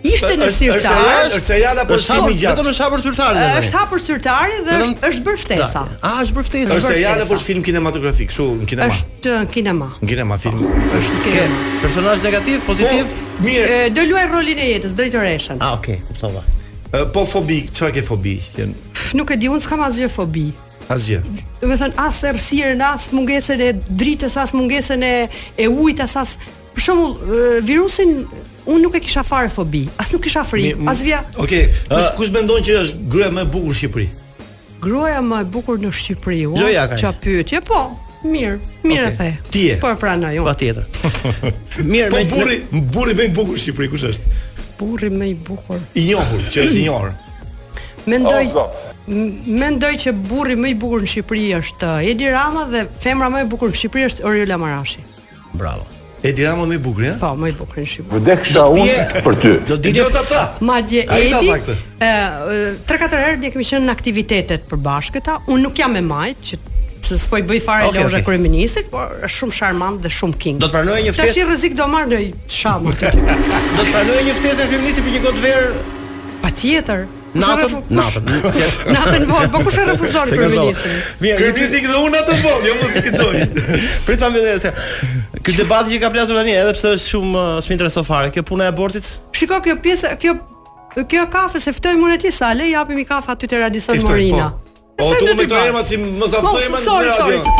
[0.00, 1.26] Ishte në sirtar.
[1.28, 2.54] Është serial apo film i gjatë?
[2.56, 3.40] Vetëm është hapur sirtar.
[3.60, 5.82] Është hapër sirtarë dhe është bërë A është bërë ftesa?
[6.08, 8.88] Ah, është apo film kinematografik, kështu në kinema?
[8.96, 9.90] Është në uh, kinema.
[10.00, 10.64] Në kinema film.
[11.00, 11.34] Është
[11.82, 13.12] personazh negativ, pozitiv?
[13.12, 13.82] Po, mirë.
[14.00, 15.60] Do luaj rolin e jetës, drejtoreshën.
[15.60, 16.46] Ah, okay, kuptova.
[17.12, 18.38] Po fobi, çfarë ke fobi?
[19.20, 20.48] Nuk e di, unë s'kam asgjë fobi
[20.94, 21.20] asgjë.
[21.60, 23.70] Do të thon as errësirën, as mungesën e
[24.00, 25.14] dritës, as mungesën e
[25.60, 26.34] e ujit, as as
[26.76, 27.36] për shembull
[27.70, 28.14] virusin
[28.70, 31.22] Un nuk e kisha fare fobi, as nuk kisha frikë, as vja...
[31.42, 31.78] Okej, okay.
[31.90, 34.04] kush kush mendon që është gruaja më e bukur në Shqipëri?
[34.84, 36.68] Gruaja më e bukur në Shqipëri, u
[37.00, 37.80] ç'a pyetje, po.
[38.22, 39.32] Mirë, mirë okay.
[39.40, 39.50] e the.
[39.56, 40.42] Ti Po e prana ju.
[40.42, 40.44] Jo.
[40.44, 40.84] Patjetër.
[41.88, 42.60] Mirë, po burri,
[42.94, 44.36] burri më i bukur në Shqipëri kush është?
[44.78, 45.82] Burri më i bukur.
[45.98, 47.16] I njohur, që është i njohur.
[48.10, 48.70] Mendoj oh,
[49.60, 53.44] Mendoj që burri më i bukur në Shqipëri është uh, Edi Rama dhe femra më
[53.44, 55.02] e bukur në Shqipëri është Oriola Marashi.
[55.60, 55.86] Bravo.
[56.22, 57.14] Edi Rama më i bukur, ja?
[57.22, 58.20] Po, më i bukur në Shqipëri.
[58.24, 59.54] Vdekshta unë për ty.
[59.70, 60.24] Do di jo ata.
[60.28, 60.42] Pra.
[60.68, 61.52] Madje Edi.
[62.00, 65.38] 3-4 uh, uh, herë ne kemi qenë në aktivitetet bashkëta.
[65.48, 66.60] Unë nuk jam e majt që
[67.10, 68.22] se s'po i bëj fare okay, lojë okay.
[68.26, 70.60] kryeministit, por është shumë charmant dhe shumë king.
[70.62, 71.32] Do të pranojë një ftesë.
[71.32, 72.20] Tash i rrezik do marr në
[73.76, 75.80] do të pranojë një ftesë kryeministit për një kohë verë.
[76.44, 77.02] Patjetër,
[77.32, 78.22] Natën, natën.
[78.96, 80.96] Natën vot, po kush e refuzon për ministrin?
[81.22, 83.82] Mirë, dhe që unë natën vot, jo mos e kërcoj.
[84.06, 84.72] Prit tani vetë.
[85.46, 88.66] Ky debati që ka plasur tani, edhe pse është shumë uh, s'më fare, kjo puna
[88.66, 89.12] e abortit.
[89.36, 90.38] Shiko kjo pjesë, kjo
[90.90, 92.24] Kjo kafe se ftoj Monet
[92.58, 94.08] le japim i kafe aty te Radisson po.
[94.08, 94.48] Morina.
[94.56, 94.69] Po.
[95.00, 97.54] O po, tu me të emrat si më sa thëmë në radio.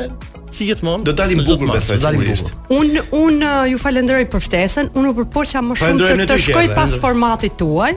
[0.57, 1.05] si gjithmonë.
[1.07, 2.53] Do dalim bukur besoj sigurisht.
[2.73, 4.91] Un un uh, ju falenderoj për ftesën.
[4.97, 7.93] Un u përpoqja më shumë të, të, shkoj pas formatit tuaj.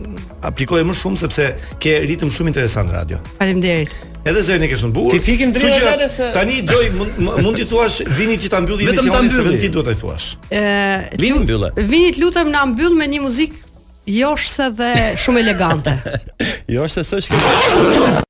[0.47, 1.49] aplikoje më shumë sepse
[1.83, 3.19] ke ritëm shumë interesant radio.
[3.41, 3.91] Faleminderit.
[4.27, 5.15] Edhe zërin e ke shumë bukur.
[5.15, 9.51] Ti fikim se tani Joy mund mund t'i thuash vini që ta mbylli emisionin, vetëm
[9.55, 10.31] ta ti duhet ta thuash.
[10.51, 11.73] Ë, uh, vini mbyllë.
[11.91, 13.66] Vini lutem na mbyll me një muzikë
[14.07, 14.91] Jo është se dhe
[15.25, 15.97] shumë elegante.
[16.75, 18.26] jo është se së